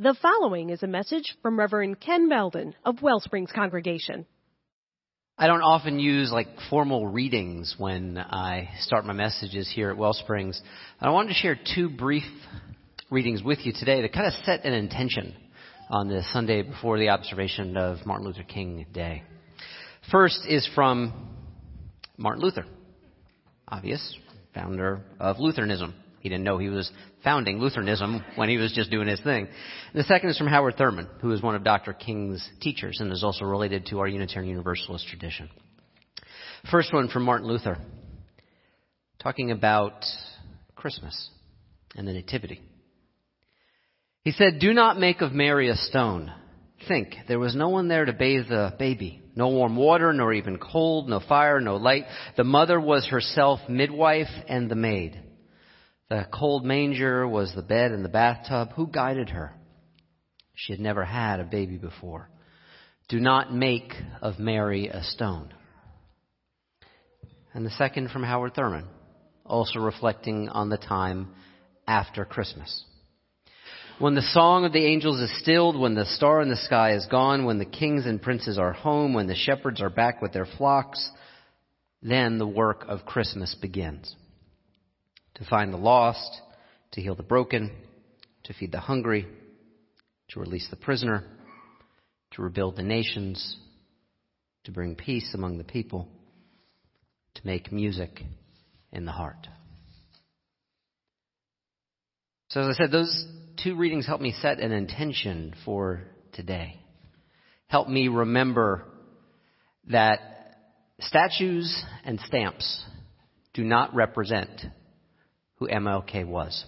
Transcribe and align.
The 0.00 0.14
following 0.22 0.70
is 0.70 0.84
a 0.84 0.86
message 0.86 1.36
from 1.42 1.58
Reverend 1.58 1.98
Ken 1.98 2.28
Beldon 2.28 2.76
of 2.84 3.02
Wellsprings 3.02 3.50
Congregation. 3.52 4.26
I 5.36 5.48
don't 5.48 5.60
often 5.60 5.98
use 5.98 6.30
like 6.30 6.46
formal 6.70 7.08
readings 7.08 7.74
when 7.78 8.16
I 8.16 8.68
start 8.82 9.04
my 9.04 9.12
messages 9.12 9.68
here 9.68 9.90
at 9.90 9.96
Wellsprings. 9.96 10.60
I 11.00 11.10
wanted 11.10 11.30
to 11.30 11.34
share 11.34 11.58
two 11.74 11.90
brief 11.90 12.22
readings 13.10 13.42
with 13.42 13.58
you 13.66 13.72
today 13.72 14.02
to 14.02 14.08
kind 14.08 14.28
of 14.28 14.34
set 14.44 14.64
an 14.64 14.72
intention 14.72 15.34
on 15.90 16.06
the 16.06 16.22
Sunday 16.32 16.62
before 16.62 16.96
the 17.00 17.08
observation 17.08 17.76
of 17.76 18.06
Martin 18.06 18.24
Luther 18.24 18.44
King 18.44 18.86
Day. 18.92 19.24
First 20.12 20.42
is 20.48 20.64
from 20.76 21.28
Martin 22.16 22.44
Luther, 22.44 22.66
obvious, 23.66 24.16
founder 24.54 25.00
of 25.18 25.40
Lutheranism. 25.40 25.92
He 26.20 26.28
didn't 26.28 26.44
know 26.44 26.58
he 26.58 26.68
was 26.68 26.90
founding 27.22 27.58
Lutheranism 27.58 28.24
when 28.36 28.48
he 28.48 28.56
was 28.56 28.72
just 28.72 28.90
doing 28.90 29.08
his 29.08 29.20
thing. 29.20 29.46
And 29.46 29.94
the 29.94 30.04
second 30.04 30.30
is 30.30 30.38
from 30.38 30.48
Howard 30.48 30.76
Thurman, 30.76 31.08
who 31.20 31.32
is 31.32 31.42
one 31.42 31.54
of 31.54 31.64
Dr. 31.64 31.92
King's 31.92 32.46
teachers 32.60 32.98
and 33.00 33.12
is 33.12 33.24
also 33.24 33.44
related 33.44 33.86
to 33.86 34.00
our 34.00 34.08
Unitarian 34.08 34.50
Universalist 34.50 35.06
tradition. 35.08 35.48
First 36.70 36.92
one 36.92 37.08
from 37.08 37.22
Martin 37.22 37.46
Luther, 37.46 37.78
talking 39.22 39.50
about 39.50 40.04
Christmas 40.74 41.30
and 41.96 42.06
the 42.06 42.12
Nativity. 42.12 42.60
He 44.22 44.32
said, 44.32 44.58
Do 44.60 44.72
not 44.74 44.98
make 44.98 45.20
of 45.20 45.32
Mary 45.32 45.70
a 45.70 45.76
stone. 45.76 46.32
Think, 46.86 47.14
there 47.26 47.38
was 47.38 47.56
no 47.56 47.70
one 47.70 47.88
there 47.88 48.04
to 48.04 48.12
bathe 48.12 48.48
the 48.48 48.74
baby. 48.78 49.20
No 49.34 49.48
warm 49.48 49.76
water, 49.76 50.12
nor 50.12 50.32
even 50.32 50.58
cold, 50.58 51.08
no 51.08 51.20
fire, 51.20 51.60
no 51.60 51.76
light. 51.76 52.04
The 52.36 52.44
mother 52.44 52.80
was 52.80 53.06
herself 53.06 53.60
midwife 53.68 54.28
and 54.48 54.70
the 54.70 54.74
maid. 54.74 55.20
The 56.10 56.26
cold 56.32 56.64
manger 56.64 57.28
was 57.28 57.54
the 57.54 57.62
bed 57.62 57.92
and 57.92 58.02
the 58.02 58.08
bathtub. 58.08 58.72
Who 58.76 58.86
guided 58.86 59.28
her? 59.30 59.52
She 60.54 60.72
had 60.72 60.80
never 60.80 61.04
had 61.04 61.38
a 61.38 61.44
baby 61.44 61.76
before. 61.76 62.30
Do 63.08 63.20
not 63.20 63.52
make 63.52 63.92
of 64.22 64.38
Mary 64.38 64.88
a 64.88 65.02
stone. 65.02 65.52
And 67.52 67.64
the 67.64 67.70
second 67.70 68.10
from 68.10 68.22
Howard 68.22 68.54
Thurman, 68.54 68.86
also 69.44 69.80
reflecting 69.80 70.48
on 70.48 70.70
the 70.70 70.78
time 70.78 71.28
after 71.86 72.24
Christmas. 72.24 72.84
When 73.98 74.14
the 74.14 74.22
song 74.22 74.64
of 74.64 74.72
the 74.72 74.86
angels 74.86 75.20
is 75.20 75.40
stilled, 75.40 75.78
when 75.78 75.94
the 75.94 76.06
star 76.06 76.40
in 76.40 76.48
the 76.48 76.56
sky 76.56 76.94
is 76.94 77.06
gone, 77.06 77.44
when 77.44 77.58
the 77.58 77.64
kings 77.64 78.06
and 78.06 78.22
princes 78.22 78.56
are 78.56 78.72
home, 78.72 79.12
when 79.12 79.26
the 79.26 79.34
shepherds 79.34 79.82
are 79.82 79.90
back 79.90 80.22
with 80.22 80.32
their 80.32 80.46
flocks, 80.46 81.10
then 82.00 82.38
the 82.38 82.46
work 82.46 82.84
of 82.88 83.04
Christmas 83.04 83.54
begins 83.54 84.14
to 85.38 85.44
find 85.44 85.72
the 85.72 85.78
lost, 85.78 86.40
to 86.92 87.00
heal 87.00 87.14
the 87.14 87.22
broken, 87.22 87.70
to 88.44 88.52
feed 88.52 88.72
the 88.72 88.80
hungry, 88.80 89.26
to 90.28 90.40
release 90.40 90.66
the 90.70 90.76
prisoner, 90.76 91.24
to 92.32 92.42
rebuild 92.42 92.76
the 92.76 92.82
nations, 92.82 93.56
to 94.64 94.72
bring 94.72 94.94
peace 94.94 95.32
among 95.34 95.58
the 95.58 95.64
people, 95.64 96.08
to 97.34 97.46
make 97.46 97.72
music 97.72 98.20
in 98.92 99.04
the 99.04 99.12
heart. 99.12 99.46
So, 102.48 102.62
as 102.62 102.76
I 102.76 102.84
said, 102.84 102.90
those 102.90 103.26
two 103.62 103.76
readings 103.76 104.06
help 104.06 104.20
me 104.20 104.34
set 104.40 104.58
an 104.58 104.72
intention 104.72 105.54
for 105.64 106.02
today. 106.32 106.80
Help 107.66 107.88
me 107.88 108.08
remember 108.08 108.84
that 109.90 110.20
statues 111.00 111.84
and 112.04 112.18
stamps 112.20 112.82
do 113.52 113.62
not 113.62 113.94
represent 113.94 114.48
who 115.58 115.68
MLK 115.68 116.26
was. 116.26 116.64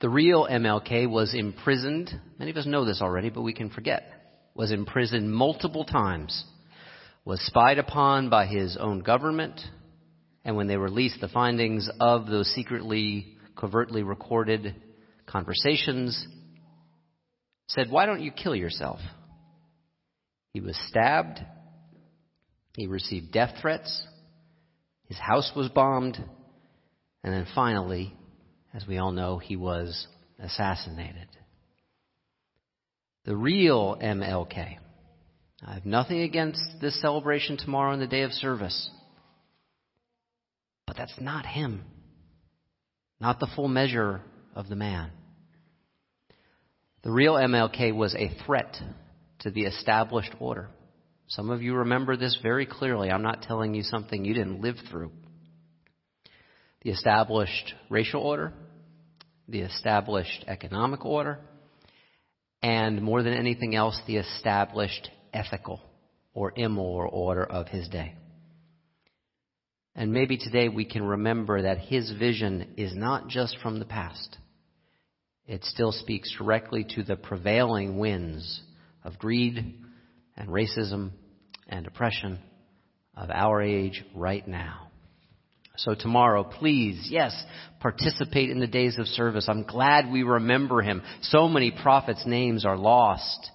The 0.00 0.08
real 0.08 0.46
MLK 0.46 1.10
was 1.10 1.34
imprisoned. 1.34 2.10
Many 2.38 2.50
of 2.50 2.56
us 2.56 2.66
know 2.66 2.84
this 2.84 3.02
already, 3.02 3.30
but 3.30 3.42
we 3.42 3.52
can 3.52 3.70
forget. 3.70 4.04
Was 4.54 4.70
imprisoned 4.70 5.32
multiple 5.32 5.84
times. 5.84 6.44
Was 7.24 7.44
spied 7.44 7.78
upon 7.78 8.30
by 8.30 8.46
his 8.46 8.76
own 8.78 9.00
government. 9.00 9.60
And 10.44 10.56
when 10.56 10.68
they 10.68 10.76
released 10.76 11.20
the 11.20 11.28
findings 11.28 11.90
of 12.00 12.26
those 12.26 12.48
secretly, 12.54 13.36
covertly 13.56 14.02
recorded 14.02 14.76
conversations, 15.26 16.26
said, 17.66 17.90
Why 17.90 18.06
don't 18.06 18.22
you 18.22 18.30
kill 18.30 18.54
yourself? 18.54 19.00
He 20.52 20.60
was 20.60 20.78
stabbed. 20.88 21.40
He 22.76 22.86
received 22.86 23.32
death 23.32 23.56
threats. 23.60 24.06
His 25.06 25.18
house 25.18 25.50
was 25.56 25.68
bombed. 25.68 26.18
And 27.24 27.32
then 27.32 27.46
finally, 27.54 28.14
as 28.72 28.86
we 28.86 28.98
all 28.98 29.12
know, 29.12 29.38
he 29.38 29.56
was 29.56 30.06
assassinated. 30.38 31.28
The 33.24 33.36
real 33.36 33.96
MLK. 34.00 34.78
I 35.66 35.74
have 35.74 35.84
nothing 35.84 36.20
against 36.20 36.62
this 36.80 37.00
celebration 37.00 37.56
tomorrow 37.56 37.92
on 37.92 37.98
the 37.98 38.06
day 38.06 38.22
of 38.22 38.32
service. 38.32 38.90
But 40.86 40.96
that's 40.96 41.20
not 41.20 41.44
him. 41.44 41.84
Not 43.20 43.40
the 43.40 43.48
full 43.54 43.68
measure 43.68 44.22
of 44.54 44.68
the 44.68 44.76
man. 44.76 45.10
The 47.02 47.10
real 47.10 47.34
MLK 47.34 47.94
was 47.94 48.14
a 48.14 48.30
threat 48.46 48.76
to 49.40 49.50
the 49.50 49.62
established 49.62 50.34
order. 50.38 50.68
Some 51.26 51.50
of 51.50 51.62
you 51.62 51.74
remember 51.74 52.16
this 52.16 52.38
very 52.42 52.64
clearly. 52.64 53.10
I'm 53.10 53.22
not 53.22 53.42
telling 53.42 53.74
you 53.74 53.82
something 53.82 54.24
you 54.24 54.34
didn't 54.34 54.62
live 54.62 54.76
through 54.90 55.10
the 56.82 56.90
established 56.90 57.74
racial 57.88 58.22
order, 58.22 58.52
the 59.48 59.60
established 59.60 60.44
economic 60.46 61.04
order, 61.04 61.40
and 62.62 63.02
more 63.02 63.22
than 63.22 63.34
anything 63.34 63.74
else, 63.74 64.00
the 64.06 64.16
established 64.16 65.10
ethical 65.32 65.80
or 66.34 66.52
immoral 66.56 67.10
order 67.12 67.44
of 67.44 67.68
his 67.68 67.88
day. 67.88 68.14
And 69.94 70.12
maybe 70.12 70.36
today 70.36 70.68
we 70.68 70.84
can 70.84 71.02
remember 71.02 71.62
that 71.62 71.78
his 71.78 72.12
vision 72.12 72.74
is 72.76 72.94
not 72.94 73.28
just 73.28 73.58
from 73.58 73.80
the 73.80 73.84
past. 73.84 74.38
It 75.46 75.64
still 75.64 75.92
speaks 75.92 76.32
directly 76.38 76.86
to 76.94 77.02
the 77.02 77.16
prevailing 77.16 77.98
winds 77.98 78.60
of 79.02 79.18
greed 79.18 79.74
and 80.36 80.48
racism 80.48 81.10
and 81.66 81.86
oppression 81.86 82.38
of 83.16 83.30
our 83.30 83.60
age 83.60 84.04
right 84.14 84.46
now. 84.46 84.87
So 85.78 85.94
tomorrow, 85.94 86.42
please, 86.42 87.06
yes, 87.08 87.32
participate 87.78 88.50
in 88.50 88.58
the 88.58 88.66
days 88.66 88.98
of 88.98 89.06
service. 89.06 89.46
I'm 89.48 89.62
glad 89.62 90.10
we 90.10 90.24
remember 90.24 90.82
him. 90.82 91.02
So 91.22 91.48
many 91.48 91.70
prophets' 91.70 92.26
names 92.26 92.64
are 92.64 92.76
lost 92.76 93.50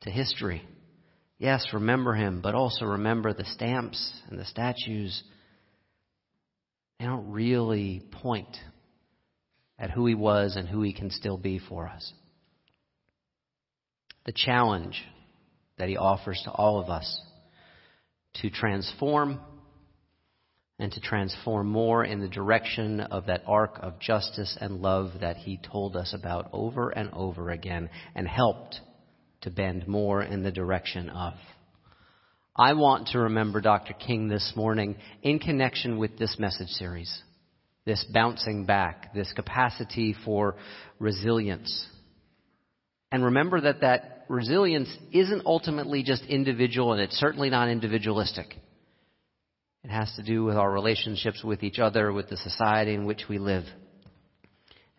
to 0.00 0.10
history. 0.10 0.62
Yes, 1.38 1.68
remember 1.72 2.12
him, 2.12 2.40
but 2.42 2.56
also 2.56 2.86
remember 2.86 3.32
the 3.32 3.44
stamps 3.44 4.12
and 4.28 4.38
the 4.38 4.44
statues. 4.46 5.22
They 6.98 7.06
don't 7.06 7.30
really 7.30 8.02
point 8.10 8.56
at 9.78 9.92
who 9.92 10.06
he 10.06 10.16
was 10.16 10.56
and 10.56 10.68
who 10.68 10.82
he 10.82 10.92
can 10.92 11.10
still 11.10 11.38
be 11.38 11.60
for 11.60 11.86
us. 11.86 12.12
The 14.26 14.32
challenge 14.34 15.00
that 15.78 15.88
he 15.88 15.96
offers 15.96 16.40
to 16.44 16.50
all 16.50 16.80
of 16.80 16.90
us 16.90 17.20
to 18.34 18.50
transform 18.50 19.40
and 20.80 20.90
to 20.92 21.00
transform 21.00 21.68
more 21.68 22.02
in 22.04 22.20
the 22.20 22.28
direction 22.28 23.00
of 23.00 23.26
that 23.26 23.42
arc 23.46 23.78
of 23.82 24.00
justice 24.00 24.56
and 24.60 24.80
love 24.80 25.12
that 25.20 25.36
he 25.36 25.58
told 25.58 25.94
us 25.94 26.14
about 26.14 26.48
over 26.52 26.88
and 26.88 27.10
over 27.12 27.50
again 27.50 27.90
and 28.14 28.26
helped 28.26 28.80
to 29.42 29.50
bend 29.50 29.86
more 29.86 30.22
in 30.22 30.42
the 30.42 30.50
direction 30.50 31.10
of. 31.10 31.34
I 32.56 32.72
want 32.72 33.08
to 33.08 33.20
remember 33.20 33.60
Dr. 33.60 33.92
King 33.92 34.28
this 34.28 34.54
morning 34.56 34.96
in 35.22 35.38
connection 35.38 35.98
with 35.98 36.18
this 36.18 36.36
message 36.38 36.68
series, 36.68 37.22
this 37.84 38.04
bouncing 38.12 38.64
back, 38.64 39.14
this 39.14 39.32
capacity 39.34 40.14
for 40.24 40.56
resilience. 40.98 41.86
And 43.12 43.24
remember 43.24 43.60
that 43.62 43.82
that 43.82 44.24
resilience 44.28 44.88
isn't 45.12 45.44
ultimately 45.44 46.02
just 46.02 46.24
individual 46.24 46.92
and 46.92 47.02
it's 47.02 47.16
certainly 47.16 47.50
not 47.50 47.68
individualistic. 47.68 48.56
It 49.82 49.90
has 49.90 50.12
to 50.16 50.22
do 50.22 50.44
with 50.44 50.56
our 50.56 50.70
relationships 50.70 51.42
with 51.42 51.62
each 51.62 51.78
other, 51.78 52.12
with 52.12 52.28
the 52.28 52.36
society 52.36 52.94
in 52.94 53.06
which 53.06 53.24
we 53.28 53.38
live. 53.38 53.64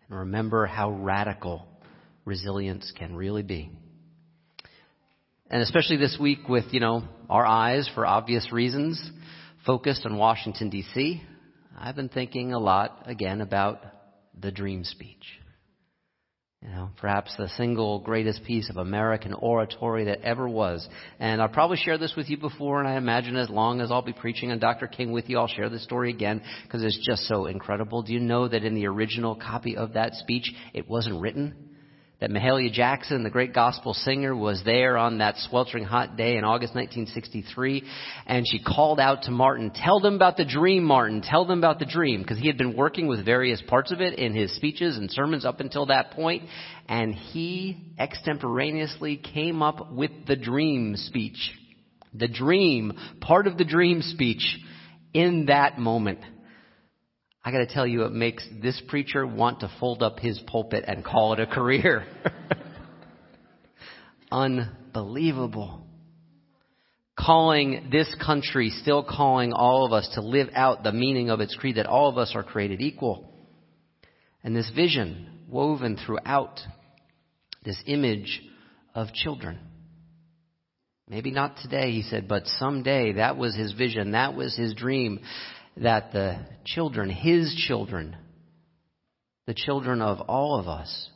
And 0.08 0.18
remember 0.18 0.66
how 0.66 0.90
radical 0.90 1.66
resilience 2.24 2.92
can 2.96 3.14
really 3.14 3.42
be. 3.42 3.70
And 5.48 5.62
especially 5.62 5.98
this 5.98 6.16
week 6.20 6.48
with, 6.48 6.64
you 6.72 6.80
know, 6.80 7.04
our 7.30 7.46
eyes, 7.46 7.88
for 7.94 8.06
obvious 8.06 8.50
reasons, 8.52 9.00
focused 9.64 10.04
on 10.04 10.16
Washington, 10.16 10.70
D.C., 10.70 11.22
I've 11.78 11.96
been 11.96 12.08
thinking 12.08 12.52
a 12.52 12.58
lot, 12.58 13.04
again, 13.06 13.40
about 13.40 13.82
the 14.38 14.50
dream 14.50 14.84
speech. 14.84 15.24
Perhaps 16.96 17.36
the 17.36 17.48
single 17.56 18.00
greatest 18.00 18.44
piece 18.44 18.70
of 18.70 18.76
American 18.76 19.34
oratory 19.34 20.04
that 20.04 20.22
ever 20.22 20.48
was. 20.48 20.88
And 21.18 21.42
I've 21.42 21.52
probably 21.52 21.76
shared 21.76 22.00
this 22.00 22.14
with 22.16 22.30
you 22.30 22.36
before, 22.36 22.78
and 22.78 22.88
I 22.88 22.96
imagine 22.96 23.36
as 23.36 23.50
long 23.50 23.80
as 23.80 23.90
I'll 23.90 24.02
be 24.02 24.12
preaching 24.12 24.52
on 24.52 24.58
Dr. 24.58 24.86
King 24.86 25.12
with 25.12 25.28
you, 25.28 25.38
I'll 25.38 25.48
share 25.48 25.68
this 25.68 25.84
story 25.84 26.10
again 26.10 26.42
because 26.64 26.82
it's 26.82 26.98
just 27.04 27.24
so 27.24 27.46
incredible. 27.46 28.02
Do 28.02 28.12
you 28.12 28.20
know 28.20 28.46
that 28.48 28.64
in 28.64 28.74
the 28.74 28.86
original 28.86 29.34
copy 29.34 29.76
of 29.76 29.94
that 29.94 30.14
speech, 30.14 30.52
it 30.74 30.88
wasn't 30.88 31.20
written? 31.20 31.71
That 32.22 32.30
Mahalia 32.30 32.72
Jackson, 32.72 33.24
the 33.24 33.30
great 33.30 33.52
gospel 33.52 33.94
singer, 33.94 34.32
was 34.32 34.62
there 34.64 34.96
on 34.96 35.18
that 35.18 35.34
sweltering 35.38 35.82
hot 35.82 36.16
day 36.16 36.36
in 36.36 36.44
August 36.44 36.72
1963, 36.72 37.82
and 38.28 38.46
she 38.46 38.62
called 38.62 39.00
out 39.00 39.22
to 39.22 39.32
Martin, 39.32 39.72
tell 39.74 39.98
them 39.98 40.14
about 40.14 40.36
the 40.36 40.44
dream, 40.44 40.84
Martin, 40.84 41.20
tell 41.20 41.44
them 41.44 41.58
about 41.58 41.80
the 41.80 41.84
dream, 41.84 42.22
because 42.22 42.38
he 42.38 42.46
had 42.46 42.56
been 42.56 42.76
working 42.76 43.08
with 43.08 43.24
various 43.24 43.60
parts 43.66 43.90
of 43.90 44.00
it 44.00 44.20
in 44.20 44.34
his 44.34 44.54
speeches 44.54 44.98
and 44.98 45.10
sermons 45.10 45.44
up 45.44 45.58
until 45.58 45.86
that 45.86 46.12
point, 46.12 46.44
and 46.88 47.12
he 47.12 47.92
extemporaneously 47.98 49.16
came 49.16 49.60
up 49.60 49.90
with 49.90 50.12
the 50.28 50.36
dream 50.36 50.94
speech. 50.94 51.50
The 52.14 52.28
dream, 52.28 52.92
part 53.20 53.48
of 53.48 53.58
the 53.58 53.64
dream 53.64 54.00
speech 54.00 54.60
in 55.12 55.46
that 55.46 55.76
moment. 55.76 56.20
I 57.44 57.50
got 57.50 57.58
to 57.58 57.66
tell 57.66 57.86
you, 57.86 58.04
it 58.04 58.12
makes 58.12 58.46
this 58.62 58.80
preacher 58.86 59.26
want 59.26 59.60
to 59.60 59.72
fold 59.80 60.02
up 60.02 60.20
his 60.20 60.38
pulpit 60.46 60.84
and 60.86 61.04
call 61.04 61.32
it 61.32 61.40
a 61.40 61.46
career. 61.46 62.06
Unbelievable. 64.30 65.84
Calling 67.18 67.88
this 67.90 68.14
country, 68.24 68.70
still 68.70 69.02
calling 69.02 69.52
all 69.52 69.84
of 69.84 69.92
us 69.92 70.08
to 70.14 70.22
live 70.22 70.50
out 70.54 70.84
the 70.84 70.92
meaning 70.92 71.30
of 71.30 71.40
its 71.40 71.56
creed 71.56 71.76
that 71.76 71.86
all 71.86 72.08
of 72.08 72.16
us 72.16 72.32
are 72.34 72.44
created 72.44 72.80
equal. 72.80 73.28
And 74.44 74.54
this 74.54 74.70
vision 74.70 75.40
woven 75.48 75.96
throughout 75.96 76.60
this 77.64 77.80
image 77.86 78.40
of 78.94 79.12
children. 79.12 79.58
Maybe 81.08 81.32
not 81.32 81.56
today, 81.58 81.90
he 81.90 82.02
said, 82.02 82.28
but 82.28 82.46
someday 82.46 83.14
that 83.14 83.36
was 83.36 83.56
his 83.56 83.72
vision, 83.72 84.12
that 84.12 84.34
was 84.34 84.56
his 84.56 84.74
dream 84.74 85.20
that 85.76 86.12
the 86.12 86.38
children, 86.64 87.10
his 87.10 87.54
children, 87.66 88.16
the 89.46 89.54
children 89.54 90.02
of 90.02 90.20
all 90.22 90.58
of 90.58 90.68
us, 90.68 91.08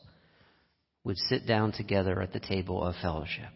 would 1.04 1.16
sit 1.16 1.46
down 1.46 1.72
together 1.72 2.20
at 2.20 2.32
the 2.32 2.40
table 2.40 2.82
of 2.82 2.94
fellowship. 3.00 3.52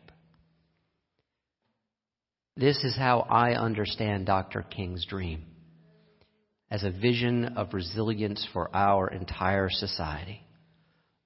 This 2.57 2.77
is 2.85 2.97
how 2.97 3.21
I 3.21 3.53
understand 3.55 4.27
Dr. 4.27 4.63
King's 4.63 5.05
dream 5.07 5.45
as 6.71 6.85
a 6.85 6.91
vision 6.91 7.57
of 7.57 7.75
resilience 7.75 8.47
for 8.53 8.75
our 8.75 9.09
entire 9.09 9.69
society. 9.71 10.43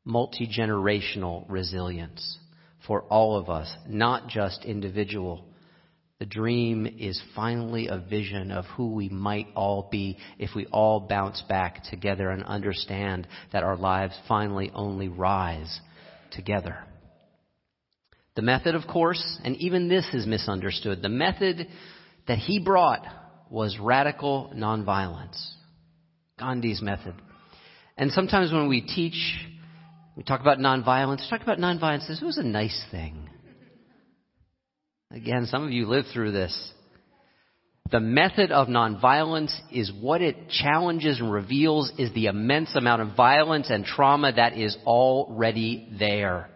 Multi 0.05 0.47
generational 0.47 1.45
resilience 1.49 2.39
for 2.87 3.03
all 3.03 3.37
of 3.37 3.51
us, 3.51 3.75
not 3.87 4.29
just 4.29 4.65
individual 4.65 5.45
the 6.21 6.27
dream 6.27 6.87
is 6.87 7.21
finally 7.35 7.89
a 7.89 7.99
vision 7.99 8.53
of 8.53 8.65
who 8.77 8.93
we 8.93 9.09
might 9.09 9.49
all 9.57 9.89
be 9.91 10.17
if 10.39 10.51
we 10.55 10.67
all 10.67 11.01
bounce 11.01 11.43
back 11.49 11.83
together 11.91 12.31
and 12.31 12.45
understand 12.45 13.27
that 13.53 13.65
our 13.65 13.77
lives 13.77 14.15
finally 14.29 14.71
only 14.75 15.09
rise 15.09 15.81
together. 16.31 16.79
The 18.37 18.43
method, 18.43 18.75
of 18.75 18.87
course, 18.87 19.39
and 19.45 19.57
even 19.57 19.89
this 19.89 20.07
is 20.13 20.27
misunderstood, 20.27 21.03
the 21.03 21.09
method 21.09 21.69
that 22.27 22.39
he 22.39 22.59
brought 22.59 23.05
was 23.51 23.79
radical 23.79 24.53
nonviolence. 24.55 25.53
Gandhi's 26.39 26.83
method. 26.83 27.15
And 27.97 28.11
sometimes 28.11 28.53
when 28.53 28.69
we 28.69 28.81
teach, 28.81 29.37
we 30.17 30.23
talk 30.23 30.41
about 30.41 30.59
nonviolence, 30.59 31.21
we 31.21 31.31
talk 31.31 31.43
about 31.43 31.59
nonviolence, 31.59 32.09
this 32.09 32.21
was 32.21 32.39
a 32.39 32.43
nice 32.43 32.85
thing. 32.91 33.31
Again, 35.15 35.47
some 35.47 35.63
of 35.63 35.71
you 35.71 35.87
lived 35.87 36.09
through 36.13 36.33
this. 36.33 36.73
The 37.93 38.01
method 38.01 38.51
of 38.51 38.67
nonviolence 38.67 39.55
is 39.71 39.93
what 39.93 40.21
it 40.21 40.49
challenges 40.49 41.21
and 41.21 41.33
reveals 41.33 41.93
is 41.99 42.13
the 42.13 42.27
immense 42.27 42.75
amount 42.75 43.03
of 43.03 43.17
violence 43.17 43.71
and 43.71 43.85
trauma 43.85 44.33
that 44.33 44.59
is 44.59 44.77
already 44.85 45.89
there. 46.01 46.51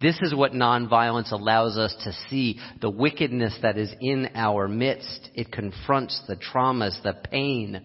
This 0.00 0.18
is 0.22 0.34
what 0.34 0.52
nonviolence 0.52 1.30
allows 1.30 1.78
us 1.78 1.94
to 2.02 2.12
see 2.28 2.58
the 2.80 2.90
wickedness 2.90 3.56
that 3.62 3.78
is 3.78 3.94
in 4.00 4.30
our 4.34 4.66
midst. 4.66 5.30
It 5.36 5.52
confronts 5.52 6.20
the 6.26 6.34
traumas, 6.34 7.00
the 7.04 7.14
pain, 7.30 7.80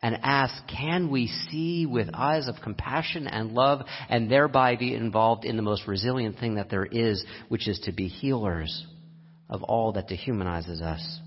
and 0.00 0.18
asks, 0.22 0.60
can 0.68 1.10
we 1.10 1.26
see 1.50 1.86
with 1.86 2.08
eyes 2.14 2.46
of 2.46 2.54
compassion 2.62 3.26
and 3.26 3.50
love 3.50 3.80
and 4.08 4.30
thereby 4.30 4.76
be 4.76 4.94
involved 4.94 5.44
in 5.44 5.56
the 5.56 5.62
most 5.62 5.88
resilient 5.88 6.38
thing 6.38 6.54
that 6.54 6.70
there 6.70 6.86
is, 6.86 7.24
which 7.48 7.66
is 7.66 7.80
to 7.80 7.92
be 7.92 8.06
healers 8.06 8.86
of 9.52 9.62
all 9.62 9.92
that 9.92 10.08
dehumanizes 10.08 10.80
us. 10.80 11.20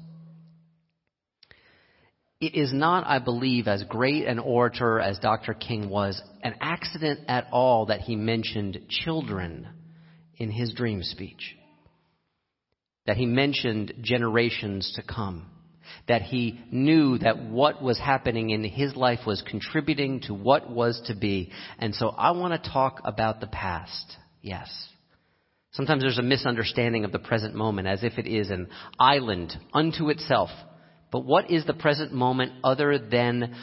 It 2.41 2.55
is 2.55 2.73
not, 2.73 3.07
I 3.07 3.19
believe, 3.19 3.67
as 3.67 3.83
great 3.83 4.25
an 4.25 4.39
orator 4.39 4.99
as 4.99 5.19
Dr. 5.19 5.53
King 5.53 5.89
was, 5.89 6.21
an 6.43 6.55
accident 6.59 7.21
at 7.27 7.47
all 7.51 7.85
that 7.85 8.01
he 8.01 8.15
mentioned 8.15 8.79
children 8.89 9.67
in 10.37 10.51
his 10.51 10.73
dream 10.73 11.01
speech. 11.03 11.55
That 13.05 13.15
he 13.15 13.27
mentioned 13.27 13.93
generations 14.01 14.91
to 14.95 15.03
come. 15.03 15.45
That 16.07 16.23
he 16.23 16.59
knew 16.71 17.19
that 17.19 17.45
what 17.45 17.81
was 17.81 17.99
happening 17.99 18.49
in 18.49 18.63
his 18.63 18.95
life 18.95 19.19
was 19.27 19.43
contributing 19.47 20.21
to 20.21 20.33
what 20.33 20.69
was 20.69 20.99
to 21.05 21.15
be. 21.15 21.51
And 21.77 21.93
so 21.93 22.09
I 22.09 22.31
want 22.31 22.61
to 22.61 22.71
talk 22.71 23.01
about 23.05 23.39
the 23.39 23.47
past. 23.47 24.17
Yes. 24.41 24.69
Sometimes 25.75 26.03
there's 26.03 26.17
a 26.17 26.23
misunderstanding 26.23 27.03
of 27.03 27.11
the 27.11 27.19
present 27.19 27.53
moment 27.53 27.85
as 27.85 28.01
if 28.01 28.17
it 28.17 28.27
is 28.27 28.49
an 28.49 28.69
island 28.97 29.53
unto 29.73 30.09
itself. 30.09 30.49
But 31.11 31.25
what 31.25 31.51
is 31.51 31.65
the 31.65 31.73
present 31.73 32.13
moment 32.13 32.53
other 32.63 32.97
than 32.97 33.53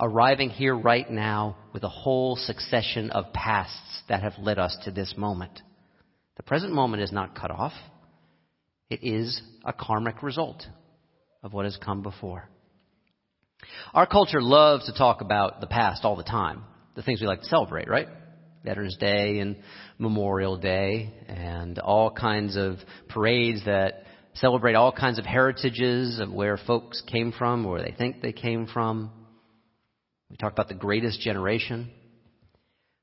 arriving 0.00 0.50
here 0.50 0.76
right 0.76 1.08
now 1.08 1.56
with 1.72 1.84
a 1.84 1.88
whole 1.88 2.34
succession 2.34 3.10
of 3.10 3.32
pasts 3.32 4.02
that 4.08 4.24
have 4.24 4.32
led 4.40 4.58
us 4.58 4.76
to 4.84 4.90
this 4.90 5.14
moment? 5.16 5.62
The 6.38 6.42
present 6.42 6.72
moment 6.72 7.04
is 7.04 7.12
not 7.12 7.36
cut 7.36 7.52
off. 7.52 7.72
It 8.88 9.04
is 9.04 9.40
a 9.64 9.72
karmic 9.72 10.24
result 10.24 10.66
of 11.44 11.52
what 11.52 11.66
has 11.66 11.76
come 11.76 12.02
before. 12.02 12.50
Our 13.94 14.06
culture 14.06 14.42
loves 14.42 14.86
to 14.86 14.92
talk 14.92 15.20
about 15.20 15.60
the 15.60 15.68
past 15.68 16.04
all 16.04 16.16
the 16.16 16.24
time, 16.24 16.64
the 16.96 17.02
things 17.02 17.20
we 17.20 17.28
like 17.28 17.42
to 17.42 17.46
celebrate, 17.46 17.88
right? 17.88 18.08
Veterans 18.64 18.96
Day 18.98 19.38
and 19.38 19.56
Memorial 19.98 20.56
Day 20.56 21.12
and 21.28 21.78
all 21.78 22.10
kinds 22.10 22.56
of 22.56 22.76
parades 23.08 23.64
that 23.64 24.04
celebrate 24.34 24.74
all 24.74 24.92
kinds 24.92 25.18
of 25.18 25.24
heritages 25.24 26.20
of 26.20 26.32
where 26.32 26.56
folks 26.56 27.02
came 27.10 27.32
from, 27.32 27.64
where 27.64 27.82
they 27.82 27.94
think 27.96 28.20
they 28.20 28.32
came 28.32 28.66
from. 28.66 29.10
We 30.30 30.36
talk 30.36 30.52
about 30.52 30.68
the 30.68 30.74
greatest 30.74 31.20
generation. 31.20 31.90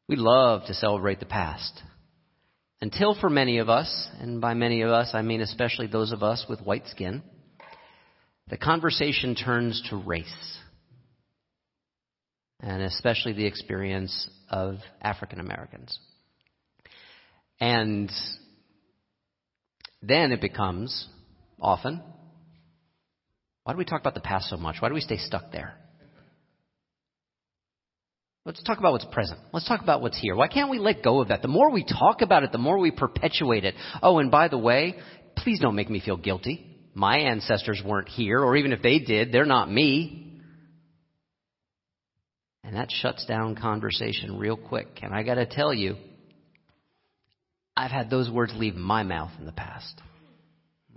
We 0.08 0.16
love 0.16 0.66
to 0.68 0.74
celebrate 0.74 1.20
the 1.20 1.26
past. 1.26 1.82
Until 2.80 3.16
for 3.20 3.30
many 3.30 3.58
of 3.58 3.70
us, 3.70 4.08
and 4.20 4.40
by 4.40 4.54
many 4.54 4.82
of 4.82 4.92
us 4.92 5.10
I 5.14 5.24
mean 5.24 5.42
especially 5.42 5.88
those 5.88 6.12
of 6.12 6.22
us 6.24 6.46
with 6.48 6.62
white 6.62 6.88
skin, 6.88 7.24
the 8.48 8.58
conversation 8.58 9.36
turns 9.36 9.82
to 9.90 9.98
race 9.98 10.60
and 12.60 12.82
especially 12.82 13.34
the 13.34 13.46
experience 13.46 14.30
of 14.50 14.78
African 15.02 15.40
Americans. 15.40 15.98
And 17.60 18.12
then 20.02 20.32
it 20.32 20.42
becomes 20.42 21.08
often 21.60 22.02
why 23.68 23.74
do 23.74 23.80
we 23.80 23.86
talk 23.86 24.00
about 24.00 24.14
the 24.14 24.22
past 24.22 24.50
so 24.50 24.56
much? 24.56 24.78
Why 24.80 24.88
do 24.88 24.94
we 24.94 25.02
stay 25.02 25.18
stuck 25.18 25.52
there? 25.52 25.74
Let's 28.46 28.64
talk 28.64 28.80
about 28.80 28.94
what's 28.94 29.04
present. 29.12 29.42
Let's 29.52 29.68
talk 29.68 29.82
about 29.82 30.02
what's 30.02 30.18
here. 30.18 30.34
Why 30.38 30.48
can't 30.48 30.70
we 30.70 30.80
let 30.80 31.04
go 31.04 31.20
of 31.20 31.28
that? 31.28 31.42
The 31.42 31.50
more 31.50 31.70
we 31.70 31.84
talk 31.84 32.22
about 32.22 32.44
it, 32.44 32.54
the 32.54 32.58
more 32.58 32.78
we 32.78 32.92
perpetuate 32.92 33.66
it. 33.66 33.76
Oh, 34.02 34.20
and 34.20 34.32
by 34.32 34.48
the 34.48 34.58
way, 34.58 34.96
please 35.36 35.60
don't 35.60 35.76
make 35.76 35.90
me 35.90 36.00
feel 36.00 36.16
guilty. 36.16 36.66
My 36.94 37.18
ancestors 37.18 37.84
weren't 37.86 38.08
here, 38.08 38.40
or 38.40 38.56
even 38.56 38.72
if 38.72 38.82
they 38.82 39.00
did, 39.00 39.34
they're 39.34 39.46
not 39.46 39.70
me. 39.70 40.27
And 42.68 42.76
that 42.76 42.92
shuts 42.92 43.26
down 43.26 43.56
conversation 43.56 44.38
real 44.38 44.58
quick. 44.58 45.00
And 45.02 45.16
I 45.16 45.24
got 45.24 45.36
to 45.36 45.46
tell 45.46 45.74
you, 45.74 45.96
I've 47.78 47.92
had 47.92 48.10
those 48.10 48.30
words 48.30 48.52
leave 48.58 48.76
my 48.76 49.04
mouth 49.04 49.32
in 49.40 49.46
the 49.46 49.54
past. 49.54 50.02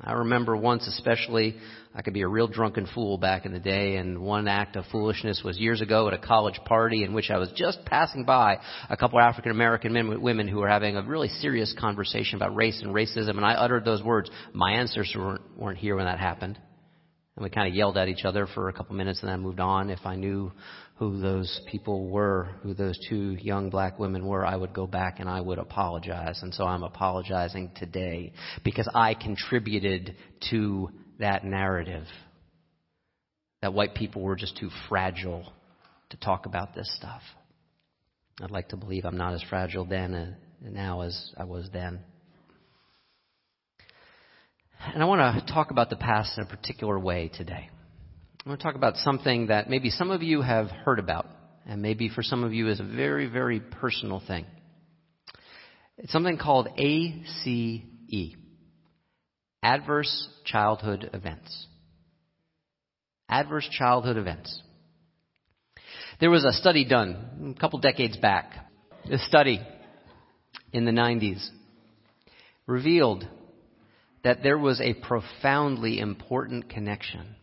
I 0.02 0.14
remember 0.14 0.56
once, 0.56 0.88
especially, 0.88 1.56
I 1.94 2.02
could 2.02 2.14
be 2.14 2.22
a 2.22 2.28
real 2.28 2.48
drunken 2.48 2.88
fool 2.92 3.18
back 3.18 3.46
in 3.46 3.52
the 3.52 3.60
day, 3.60 3.96
and 3.96 4.20
one 4.20 4.48
act 4.48 4.74
of 4.74 4.84
foolishness 4.90 5.42
was 5.44 5.58
years 5.58 5.80
ago 5.80 6.08
at 6.08 6.14
a 6.14 6.18
college 6.18 6.58
party 6.64 7.04
in 7.04 7.12
which 7.12 7.30
I 7.30 7.38
was 7.38 7.52
just 7.54 7.84
passing 7.84 8.24
by 8.24 8.58
a 8.88 8.96
couple 8.96 9.20
of 9.20 9.22
African 9.22 9.52
American 9.52 9.92
men, 9.92 10.20
women 10.22 10.48
who 10.48 10.58
were 10.58 10.68
having 10.68 10.96
a 10.96 11.02
really 11.02 11.28
serious 11.28 11.72
conversation 11.78 12.36
about 12.36 12.56
race 12.56 12.80
and 12.82 12.92
racism, 12.94 13.36
and 13.36 13.44
I 13.44 13.52
uttered 13.52 13.84
those 13.84 14.02
words. 14.02 14.28
My 14.54 14.72
ancestors 14.72 15.12
weren't, 15.14 15.42
weren't 15.56 15.78
here 15.78 15.94
when 15.94 16.06
that 16.06 16.18
happened. 16.18 16.58
And 17.40 17.44
we 17.44 17.50
kind 17.50 17.66
of 17.66 17.74
yelled 17.74 17.96
at 17.96 18.08
each 18.08 18.26
other 18.26 18.46
for 18.46 18.68
a 18.68 18.72
couple 18.74 18.94
minutes 18.94 19.20
and 19.20 19.30
then 19.30 19.38
I 19.38 19.42
moved 19.42 19.60
on. 19.60 19.88
If 19.88 20.04
I 20.04 20.14
knew 20.14 20.52
who 20.96 21.20
those 21.20 21.62
people 21.70 22.10
were, 22.10 22.50
who 22.62 22.74
those 22.74 22.98
two 23.08 23.30
young 23.40 23.70
black 23.70 23.98
women 23.98 24.26
were, 24.26 24.44
I 24.44 24.54
would 24.54 24.74
go 24.74 24.86
back 24.86 25.20
and 25.20 25.28
I 25.28 25.40
would 25.40 25.58
apologize. 25.58 26.40
And 26.42 26.52
so 26.52 26.64
I'm 26.64 26.82
apologizing 26.82 27.70
today 27.76 28.34
because 28.62 28.86
I 28.94 29.14
contributed 29.14 30.16
to 30.50 30.90
that 31.18 31.42
narrative 31.42 32.04
that 33.62 33.72
white 33.72 33.94
people 33.94 34.20
were 34.20 34.36
just 34.36 34.58
too 34.58 34.68
fragile 34.90 35.50
to 36.10 36.18
talk 36.18 36.44
about 36.44 36.74
this 36.74 36.94
stuff. 36.98 37.22
I'd 38.42 38.50
like 38.50 38.68
to 38.68 38.76
believe 38.76 39.06
I'm 39.06 39.16
not 39.16 39.32
as 39.32 39.42
fragile 39.48 39.86
then 39.86 40.12
and 40.12 40.74
now 40.74 41.00
as 41.00 41.32
I 41.38 41.44
was 41.44 41.70
then. 41.72 42.00
And 44.82 45.02
I 45.02 45.06
want 45.06 45.46
to 45.46 45.52
talk 45.52 45.70
about 45.70 45.90
the 45.90 45.96
past 45.96 46.38
in 46.38 46.44
a 46.44 46.46
particular 46.46 46.98
way 46.98 47.30
today. 47.32 47.68
I 48.44 48.48
want 48.48 48.60
to 48.60 48.64
talk 48.64 48.76
about 48.76 48.96
something 48.96 49.48
that 49.48 49.68
maybe 49.68 49.90
some 49.90 50.10
of 50.10 50.22
you 50.22 50.40
have 50.40 50.70
heard 50.70 50.98
about, 50.98 51.26
and 51.66 51.82
maybe 51.82 52.08
for 52.08 52.22
some 52.22 52.44
of 52.44 52.54
you 52.54 52.68
is 52.68 52.80
a 52.80 52.84
very, 52.84 53.26
very 53.26 53.60
personal 53.60 54.22
thing. 54.26 54.46
It's 55.98 56.10
something 56.10 56.38
called 56.38 56.68
ACE, 56.78 58.32
Adverse 59.62 60.28
Childhood 60.46 61.10
Events. 61.12 61.66
Adverse 63.28 63.68
Childhood 63.70 64.16
Events. 64.16 64.62
There 66.20 66.30
was 66.30 66.44
a 66.44 66.52
study 66.54 66.86
done 66.86 67.54
a 67.56 67.60
couple 67.60 67.78
decades 67.80 68.16
back. 68.16 68.54
This 69.08 69.24
study 69.26 69.60
in 70.72 70.86
the 70.86 70.90
90s 70.90 71.46
revealed 72.66 73.28
that 74.22 74.42
there 74.42 74.58
was 74.58 74.80
a 74.80 74.94
profoundly 74.94 75.98
important 75.98 76.68
connection 76.68 77.36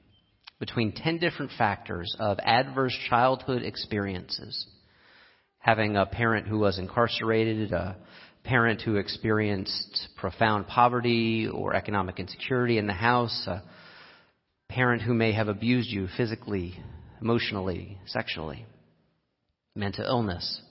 between 0.60 0.92
10 0.92 1.20
different 1.20 1.52
factors 1.58 2.16
of 2.20 2.40
adverse 2.40 2.98
childhood 3.10 3.62
experiences. 3.62 4.66
Having 5.60 5.98
a 5.98 6.06
parent 6.06 6.48
who 6.48 6.60
was 6.60 6.80
incarcerated, 6.80 7.72
a 7.72 7.98
parent 8.44 8.82
who 8.82 8.96
experienced 8.96 10.08
profound 10.18 10.68
poverty 10.68 11.48
or 11.48 11.76
economic 11.76 12.20
insecurity 12.20 12.78
in 12.78 12.88
the 12.88 12.94
house, 12.94 13.46
a 13.48 13.62
parent 14.70 15.02
who 15.02 15.14
may 15.14 15.34
have 15.34 15.48
abused 15.48 15.90
you 15.90 16.08
physically, 16.16 16.74
emotionally, 17.22 17.98
sexually, 18.06 18.66
mental 19.76 20.06
illness, 20.06 20.62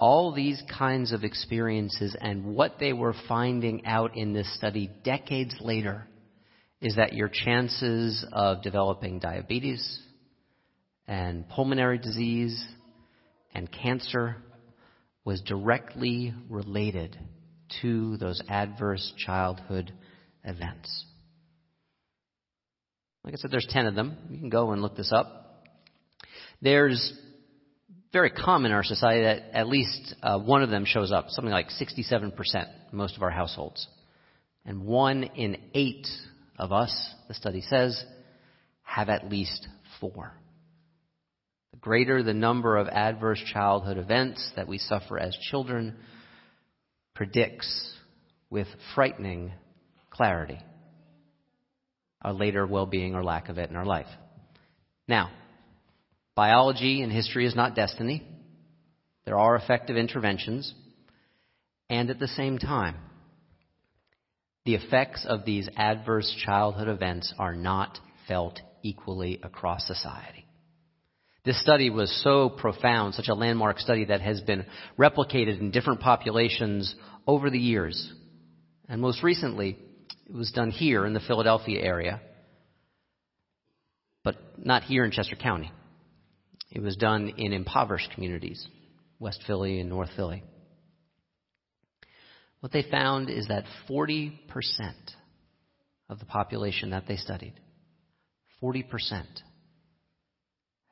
all 0.00 0.32
these 0.32 0.60
kinds 0.78 1.12
of 1.12 1.24
experiences 1.24 2.16
and 2.18 2.44
what 2.44 2.76
they 2.80 2.94
were 2.94 3.14
finding 3.28 3.84
out 3.84 4.16
in 4.16 4.32
this 4.32 4.52
study 4.56 4.90
decades 5.04 5.54
later 5.60 6.08
is 6.80 6.96
that 6.96 7.12
your 7.12 7.28
chances 7.28 8.24
of 8.32 8.62
developing 8.62 9.18
diabetes 9.18 10.00
and 11.06 11.46
pulmonary 11.50 11.98
disease 11.98 12.66
and 13.54 13.70
cancer 13.70 14.36
was 15.22 15.42
directly 15.42 16.32
related 16.48 17.18
to 17.82 18.16
those 18.16 18.40
adverse 18.48 19.12
childhood 19.18 19.92
events. 20.44 21.04
Like 23.22 23.34
I 23.34 23.36
said, 23.36 23.50
there's 23.50 23.66
10 23.68 23.86
of 23.86 23.94
them. 23.94 24.16
You 24.30 24.38
can 24.38 24.48
go 24.48 24.72
and 24.72 24.80
look 24.80 24.96
this 24.96 25.12
up. 25.12 25.66
There's 26.62 27.12
very 28.12 28.30
common 28.30 28.72
in 28.72 28.76
our 28.76 28.84
society 28.84 29.22
that 29.22 29.56
at 29.56 29.68
least 29.68 30.14
uh, 30.22 30.38
one 30.38 30.62
of 30.62 30.70
them 30.70 30.84
shows 30.84 31.12
up, 31.12 31.26
something 31.28 31.52
like 31.52 31.68
67% 31.68 32.32
in 32.92 32.98
most 32.98 33.16
of 33.16 33.22
our 33.22 33.30
households. 33.30 33.86
And 34.64 34.84
one 34.84 35.22
in 35.22 35.56
eight 35.74 36.06
of 36.58 36.72
us, 36.72 37.14
the 37.28 37.34
study 37.34 37.60
says, 37.60 38.02
have 38.82 39.08
at 39.08 39.28
least 39.30 39.68
four. 40.00 40.32
The 41.72 41.78
greater 41.78 42.22
the 42.22 42.34
number 42.34 42.76
of 42.76 42.88
adverse 42.88 43.40
childhood 43.52 43.96
events 43.96 44.50
that 44.56 44.66
we 44.66 44.78
suffer 44.78 45.18
as 45.18 45.36
children 45.50 45.96
predicts 47.14 47.94
with 48.50 48.66
frightening 48.94 49.52
clarity 50.10 50.58
our 52.22 52.32
later 52.32 52.66
well 52.66 52.86
being 52.86 53.14
or 53.14 53.24
lack 53.24 53.48
of 53.48 53.58
it 53.58 53.70
in 53.70 53.76
our 53.76 53.86
life. 53.86 54.08
Now, 55.08 55.30
Biology 56.34 57.02
and 57.02 57.12
history 57.12 57.46
is 57.46 57.54
not 57.54 57.74
destiny. 57.74 58.26
There 59.24 59.38
are 59.38 59.56
effective 59.56 59.96
interventions. 59.96 60.72
And 61.88 62.10
at 62.10 62.18
the 62.18 62.28
same 62.28 62.58
time, 62.58 62.96
the 64.64 64.74
effects 64.74 65.26
of 65.28 65.44
these 65.44 65.68
adverse 65.76 66.32
childhood 66.44 66.88
events 66.88 67.34
are 67.38 67.54
not 67.54 67.98
felt 68.28 68.60
equally 68.82 69.40
across 69.42 69.86
society. 69.86 70.46
This 71.44 71.60
study 71.60 71.88
was 71.88 72.22
so 72.22 72.50
profound, 72.50 73.14
such 73.14 73.28
a 73.28 73.34
landmark 73.34 73.78
study 73.78 74.04
that 74.06 74.20
has 74.20 74.40
been 74.42 74.66
replicated 74.98 75.58
in 75.58 75.70
different 75.70 76.00
populations 76.00 76.94
over 77.26 77.50
the 77.50 77.58
years. 77.58 78.12
And 78.88 79.00
most 79.00 79.22
recently, 79.22 79.78
it 80.28 80.34
was 80.34 80.52
done 80.52 80.70
here 80.70 81.06
in 81.06 81.14
the 81.14 81.20
Philadelphia 81.20 81.80
area, 81.80 82.20
but 84.22 84.36
not 84.64 84.84
here 84.84 85.04
in 85.04 85.10
Chester 85.10 85.36
County. 85.36 85.72
It 86.70 86.82
was 86.82 86.96
done 86.96 87.32
in 87.36 87.52
impoverished 87.52 88.12
communities, 88.14 88.66
West 89.18 89.42
Philly 89.46 89.80
and 89.80 89.88
North 89.88 90.10
Philly. 90.14 90.42
What 92.60 92.72
they 92.72 92.84
found 92.90 93.30
is 93.30 93.48
that 93.48 93.64
40% 93.88 94.38
of 96.08 96.18
the 96.18 96.26
population 96.26 96.90
that 96.90 97.06
they 97.08 97.16
studied, 97.16 97.54
40% 98.62 99.24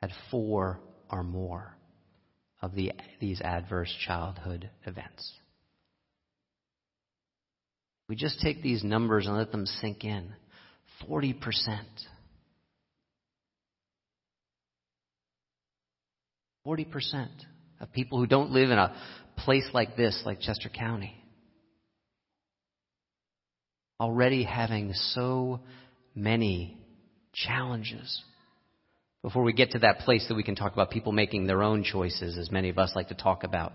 had 0.00 0.10
four 0.30 0.80
or 1.10 1.22
more 1.22 1.76
of 2.62 2.74
the, 2.74 2.92
these 3.20 3.40
adverse 3.40 3.94
childhood 4.06 4.70
events. 4.86 5.32
We 8.08 8.16
just 8.16 8.40
take 8.40 8.62
these 8.62 8.82
numbers 8.82 9.26
and 9.26 9.36
let 9.36 9.52
them 9.52 9.66
sink 9.66 10.04
in. 10.04 10.32
40%. 11.08 11.34
40% 16.68 17.28
of 17.80 17.92
people 17.92 18.18
who 18.18 18.26
don't 18.26 18.50
live 18.50 18.70
in 18.70 18.78
a 18.78 18.94
place 19.38 19.66
like 19.72 19.96
this, 19.96 20.22
like 20.26 20.40
Chester 20.40 20.68
County, 20.68 21.14
already 23.98 24.44
having 24.44 24.92
so 24.92 25.60
many 26.14 26.76
challenges. 27.32 28.22
Before 29.22 29.44
we 29.44 29.54
get 29.54 29.70
to 29.70 29.78
that 29.78 30.00
place 30.00 30.26
that 30.28 30.34
we 30.34 30.42
can 30.42 30.56
talk 30.56 30.74
about 30.74 30.90
people 30.90 31.12
making 31.12 31.46
their 31.46 31.62
own 31.62 31.84
choices, 31.84 32.36
as 32.36 32.50
many 32.50 32.68
of 32.68 32.76
us 32.76 32.92
like 32.94 33.08
to 33.08 33.14
talk 33.14 33.44
about. 33.44 33.72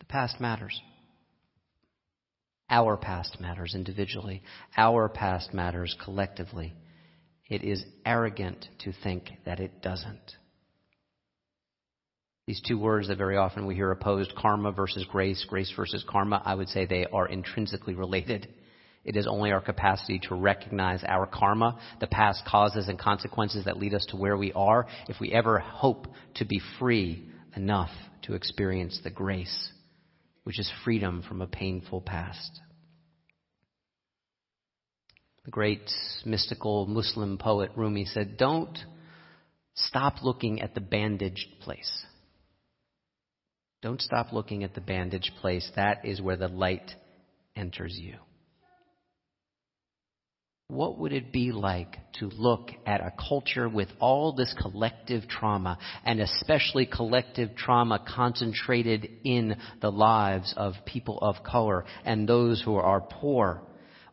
The 0.00 0.06
past 0.06 0.40
matters. 0.40 0.80
Our 2.68 2.96
past 2.96 3.40
matters 3.40 3.74
individually. 3.74 4.42
Our 4.76 5.08
past 5.08 5.54
matters 5.54 5.96
collectively. 6.02 6.74
It 7.48 7.62
is 7.62 7.84
arrogant 8.04 8.66
to 8.80 8.92
think 9.04 9.30
that 9.44 9.60
it 9.60 9.82
doesn't. 9.82 10.32
These 12.48 12.60
two 12.66 12.78
words 12.78 13.08
that 13.08 13.18
very 13.18 13.36
often 13.36 13.66
we 13.66 13.74
hear 13.74 13.90
opposed, 13.90 14.34
karma 14.36 14.72
versus 14.72 15.04
grace, 15.10 15.44
grace 15.48 15.72
versus 15.76 16.04
karma, 16.08 16.42
I 16.44 16.54
would 16.54 16.68
say 16.68 16.86
they 16.86 17.06
are 17.06 17.28
intrinsically 17.28 17.94
related. 17.94 18.48
It 19.04 19.16
is 19.16 19.28
only 19.28 19.52
our 19.52 19.60
capacity 19.60 20.20
to 20.28 20.34
recognize 20.34 21.04
our 21.04 21.26
karma, 21.26 21.78
the 22.00 22.06
past 22.08 22.44
causes 22.44 22.88
and 22.88 22.98
consequences 22.98 23.64
that 23.64 23.78
lead 23.78 23.94
us 23.94 24.06
to 24.06 24.16
where 24.16 24.36
we 24.36 24.52
are, 24.52 24.86
if 25.08 25.20
we 25.20 25.32
ever 25.32 25.60
hope 25.60 26.08
to 26.36 26.44
be 26.44 26.60
free 26.78 27.28
enough 27.54 27.90
to 28.22 28.34
experience 28.34 29.00
the 29.02 29.10
grace 29.10 29.72
which 30.46 30.60
is 30.60 30.72
freedom 30.84 31.24
from 31.28 31.42
a 31.42 31.46
painful 31.48 32.00
past. 32.00 32.60
The 35.44 35.50
great 35.50 35.90
mystical 36.24 36.86
Muslim 36.86 37.36
poet 37.36 37.72
Rumi 37.74 38.04
said, 38.04 38.36
Don't 38.36 38.78
stop 39.74 40.22
looking 40.22 40.62
at 40.62 40.72
the 40.72 40.80
bandaged 40.80 41.48
place. 41.62 41.90
Don't 43.82 44.00
stop 44.00 44.32
looking 44.32 44.62
at 44.62 44.72
the 44.72 44.80
bandaged 44.80 45.32
place. 45.40 45.68
That 45.74 46.04
is 46.04 46.22
where 46.22 46.36
the 46.36 46.46
light 46.46 46.92
enters 47.56 47.98
you. 48.00 48.14
What 50.76 50.98
would 50.98 51.14
it 51.14 51.32
be 51.32 51.52
like 51.52 51.96
to 52.18 52.28
look 52.28 52.70
at 52.84 53.00
a 53.00 53.10
culture 53.10 53.66
with 53.66 53.88
all 53.98 54.34
this 54.34 54.54
collective 54.60 55.26
trauma, 55.26 55.78
and 56.04 56.20
especially 56.20 56.84
collective 56.84 57.56
trauma 57.56 57.98
concentrated 58.06 59.08
in 59.24 59.56
the 59.80 59.90
lives 59.90 60.52
of 60.54 60.74
people 60.84 61.18
of 61.22 61.42
color 61.42 61.86
and 62.04 62.28
those 62.28 62.60
who 62.60 62.74
are 62.74 63.00
poor? 63.00 63.62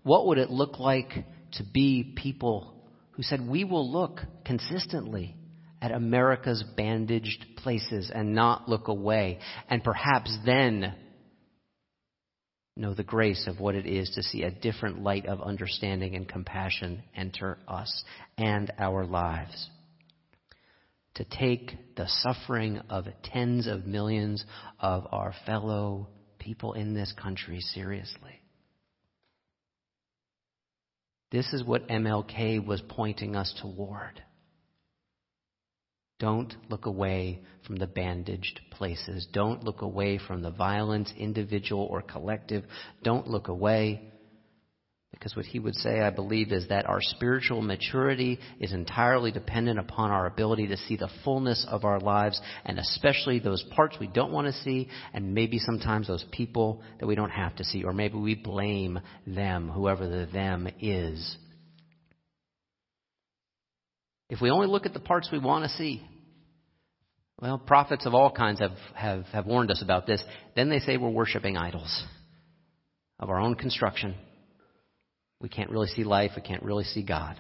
What 0.04 0.28
would 0.28 0.38
it 0.38 0.52
look 0.52 0.80
like 0.80 1.26
to 1.56 1.66
be 1.66 2.14
people 2.16 2.74
who 3.12 3.24
said, 3.24 3.46
We 3.46 3.66
will 3.66 3.92
look 3.92 4.22
consistently 4.46 5.36
at 5.82 5.92
America's 5.92 6.64
bandaged 6.78 7.58
places 7.58 8.10
and 8.10 8.34
not 8.34 8.70
look 8.70 8.88
away, 8.88 9.40
and 9.68 9.84
perhaps 9.84 10.34
then 10.46 10.96
know 12.76 12.94
the 12.94 13.04
grace 13.04 13.48
of 13.48 13.60
what 13.60 13.76
it 13.76 13.86
is 13.86 14.10
to 14.12 14.24
see 14.24 14.44
a 14.44 14.52
different 14.52 15.04
light 15.04 15.26
of 15.28 15.42
understanding 15.42 16.16
and 16.16 16.28
compassion 16.28 17.04
enter 17.16 17.58
us 17.68 18.04
and 18.38 18.72
our 18.80 19.06
lives. 19.06 19.70
To 21.16 21.26
take 21.26 21.96
the 21.96 22.08
suffering 22.08 22.80
of 22.90 23.06
tens 23.24 23.68
of 23.68 23.86
millions 23.86 24.44
of 24.80 25.06
our 25.12 25.34
fellow 25.46 26.08
people 26.40 26.74
in 26.74 26.96
this 26.96 27.14
country 27.22 27.60
seriously. 27.60 28.42
This 31.32 31.52
is 31.54 31.64
what 31.64 31.88
MLK 31.88 32.66
was 32.66 32.82
pointing 32.90 33.36
us 33.36 33.54
toward. 33.62 34.22
Don't 36.24 36.56
look 36.70 36.86
away 36.86 37.42
from 37.68 37.76
the 37.76 37.86
bandaged 37.86 38.62
places. 38.72 39.28
Don't 39.34 39.66
look 39.66 39.82
away 39.82 40.18
from 40.18 40.42
the 40.42 40.52
violence, 40.52 41.12
individual 41.18 41.86
or 41.92 42.02
collective. 42.02 42.64
Don't 43.04 43.28
look 43.28 43.50
away. 43.50 44.10
Because 45.12 45.36
what 45.36 45.46
he 45.46 45.60
would 45.60 45.76
say, 45.76 46.00
I 46.00 46.12
believe, 46.12 46.54
is 46.54 46.70
that 46.70 46.86
our 46.86 47.02
spiritual 47.02 47.62
maturity 47.62 48.40
is 48.62 48.72
entirely 48.72 49.34
dependent 49.34 49.80
upon 49.80 50.12
our 50.12 50.26
ability 50.26 50.68
to 50.68 50.78
see 50.78 50.96
the 50.96 51.10
fullness 51.26 51.68
of 51.70 51.84
our 51.84 52.00
lives, 52.00 52.40
and 52.64 52.80
especially 52.80 53.40
those 53.40 53.66
parts 53.76 53.98
we 54.00 54.08
don't 54.08 54.32
want 54.32 54.48
to 54.48 54.54
see, 54.64 54.88
and 55.14 55.34
maybe 55.34 55.60
sometimes 55.60 56.08
those 56.08 56.24
people 56.32 56.82
that 57.02 57.06
we 57.06 57.16
don't 57.16 57.32
have 57.32 57.54
to 57.58 57.66
see, 57.66 57.84
or 57.84 57.92
maybe 57.92 58.18
we 58.18 58.36
blame 58.36 58.98
them, 59.28 59.68
whoever 59.68 60.08
the 60.08 60.26
them 60.32 60.70
is. 60.80 61.36
If 64.30 64.40
we 64.40 64.50
only 64.50 64.68
look 64.68 64.86
at 64.86 64.94
the 64.94 65.02
parts 65.02 65.28
we 65.30 65.38
want 65.38 65.66
to 65.66 65.70
see, 65.72 66.02
well, 67.44 67.60
prophets 67.60 68.08
of 68.08 68.16
all 68.16 68.32
kinds 68.32 68.60
have, 68.60 68.78
have, 68.96 69.26
have 69.28 69.46
warned 69.46 69.70
us 69.70 69.84
about 69.84 70.08
this. 70.08 70.24
Then 70.56 70.70
they 70.70 70.80
say 70.80 70.98
we're 70.98 71.10
worshiping 71.10 71.58
idols 71.58 72.04
of 73.20 73.30
our 73.30 73.40
own 73.40 73.54
construction 73.54 74.16
we 75.44 75.50
can't 75.50 75.70
really 75.70 75.88
see 75.88 76.06
life. 76.06 76.32
We 76.38 76.42
can't 76.42 76.64
really 76.64 76.86
see 76.86 77.04
God. 77.04 77.40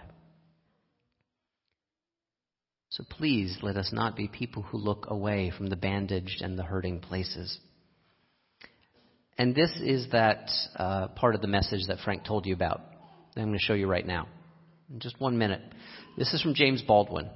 So 2.90 3.06
please 3.10 3.58
let 3.64 3.78
us 3.78 3.92
not 3.94 4.18
be 4.18 4.28
people 4.28 4.62
who 4.62 4.78
look 4.78 5.06
away 5.08 5.52
from 5.58 5.68
the 5.68 5.78
bandaged 5.78 6.42
and 6.42 6.60
the 6.60 6.64
hurting 6.64 7.00
places. 7.00 7.58
And 9.38 9.56
this 9.56 9.72
is 9.82 10.10
that 10.12 10.52
uh, 10.76 11.08
part 11.08 11.34
of 11.34 11.42
the 11.42 11.48
message 11.48 11.88
that 11.88 12.00
Frank 12.04 12.26
told 12.26 12.46
you 12.46 12.54
about. 12.54 12.82
I'm 13.38 13.46
going 13.46 13.54
to 13.54 13.60
show 13.60 13.74
you 13.74 13.88
right 13.88 14.06
now. 14.06 14.28
In 14.94 15.00
just 15.00 15.20
one 15.20 15.38
minute. 15.38 15.62
This 16.18 16.34
is 16.34 16.42
from 16.42 16.54
James 16.54 16.84
Baldwin, 16.84 17.30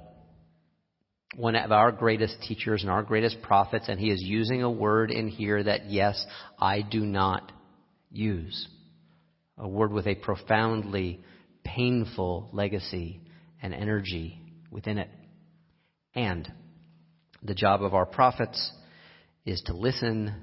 one 1.38 1.56
of 1.56 1.72
our 1.72 1.92
greatest 1.92 2.36
teachers 2.42 2.82
and 2.82 2.90
our 2.90 3.04
greatest 3.04 3.44
prophets, 3.44 3.86
and 3.90 4.00
he 4.00 4.10
is 4.10 4.24
using 4.24 4.64
a 4.64 4.72
word 4.72 5.12
in 5.12 5.28
here 5.28 5.62
that, 5.62 5.88
yes, 5.88 6.26
I 6.60 6.82
do 6.82 7.02
not 7.02 7.52
use 8.12 8.68
a 9.56 9.68
word 9.68 9.94
with 9.94 10.08
a 10.08 10.16
profoundly 10.16 11.20
painful 11.64 12.50
legacy 12.54 13.22
and 13.62 13.72
energy 13.72 14.42
within 14.72 14.98
it. 14.98 15.10
And 16.16 16.52
the 17.44 17.54
job 17.54 17.84
of 17.84 17.94
our 17.94 18.08
prophets 18.08 18.72
is 19.46 19.62
to 19.68 19.74
listen 19.74 20.34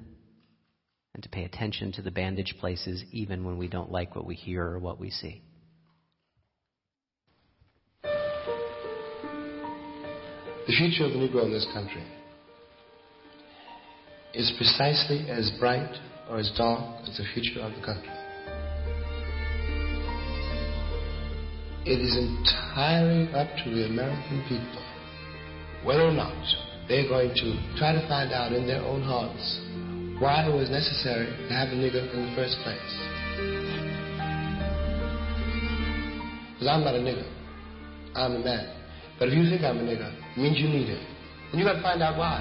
and 1.13 1.23
to 1.23 1.29
pay 1.29 1.43
attention 1.43 1.91
to 1.93 2.03
the 2.03 2.11
bandaged 2.11 2.55
places 2.61 3.03
even 3.11 3.43
when 3.43 3.57
we 3.57 3.67
don't 3.67 3.91
like 3.91 4.15
what 4.15 4.25
we 4.25 4.35
hear 4.35 4.63
or 4.63 4.79
what 4.79 4.97
we 4.97 5.09
see. 5.09 5.41
The 10.67 10.73
future 10.73 11.05
of 11.05 11.13
the 11.13 11.19
Negro 11.19 11.45
in 11.45 11.51
this 11.51 11.67
country 11.73 12.03
is 14.33 14.51
precisely 14.57 15.29
as 15.29 15.51
bright 15.59 15.95
or 16.27 16.39
as 16.39 16.51
dark 16.57 17.07
as 17.07 17.17
the 17.17 17.23
future 17.35 17.61
of 17.61 17.71
the 17.75 17.85
country. 17.85 18.09
It 21.85 22.01
is 22.01 22.17
entirely 22.17 23.31
up 23.33 23.47
to 23.63 23.69
the 23.69 23.85
American 23.85 24.41
people 24.49 24.81
whether 25.83 26.01
or 26.01 26.11
not 26.11 26.33
they're 26.89 27.07
going 27.07 27.29
to 27.29 27.77
try 27.77 27.93
to 27.93 28.01
find 28.09 28.33
out 28.33 28.51
in 28.51 28.65
their 28.65 28.81
own 28.81 29.03
hearts 29.03 29.61
why 30.19 30.49
it 30.49 30.53
was 30.53 30.71
necessary 30.71 31.27
to 31.27 31.53
have 31.53 31.69
a 31.69 31.77
nigger 31.77 32.11
in 32.11 32.25
the 32.25 32.33
first 32.35 32.57
place. 32.65 32.93
Because 36.53 36.67
I'm 36.73 36.83
not 36.83 36.95
a 36.95 37.03
nigger. 37.05 37.29
I'm 38.15 38.33
a 38.33 38.39
man. 38.39 38.81
But 39.19 39.27
if 39.27 39.35
you 39.35 39.47
think 39.47 39.61
I'm 39.61 39.77
a 39.77 39.83
nigger, 39.83 40.24
means 40.37 40.59
you 40.59 40.67
need 40.67 40.89
it. 40.89 41.05
And 41.51 41.59
you 41.59 41.65
got 41.65 41.73
to 41.73 41.81
find 41.81 42.01
out 42.01 42.17
why. 42.17 42.39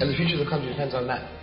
And 0.00 0.10
the 0.10 0.16
future 0.16 0.34
of 0.34 0.44
the 0.44 0.50
country 0.50 0.70
depends 0.70 0.94
on 0.94 1.06
that. 1.06 1.38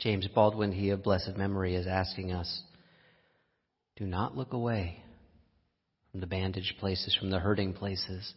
James 0.00 0.28
Baldwin, 0.28 0.70
he 0.72 0.90
of 0.90 1.02
blessed 1.02 1.36
memory, 1.36 1.74
is 1.74 1.86
asking 1.86 2.32
us 2.32 2.62
do 3.96 4.06
not 4.06 4.36
look 4.36 4.52
away 4.52 5.02
from 6.18 6.28
the 6.28 6.36
bandaged 6.36 6.74
places, 6.80 7.16
from 7.16 7.30
the 7.30 7.38
hurting 7.38 7.72
places, 7.72 8.34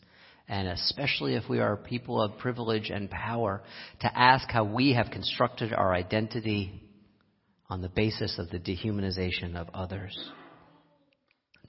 and 0.48 0.67
especially 0.67 1.34
if 1.34 1.50
we 1.50 1.60
are 1.60 1.76
people 1.76 2.22
of 2.22 2.38
privilege 2.38 2.91
and 2.91 3.10
power, 3.10 3.63
to 4.02 4.20
ask 4.20 4.48
how 4.52 4.63
we 4.63 4.94
have 4.94 5.10
constructed 5.10 5.74
our 5.74 5.91
identity 5.91 6.80
on 7.72 7.82
the 7.82 7.89
basis 7.89 8.38
of 8.38 8.52
the 8.52 8.60
dehumanization 8.60 9.56
of 9.56 9.67
others. 9.74 10.15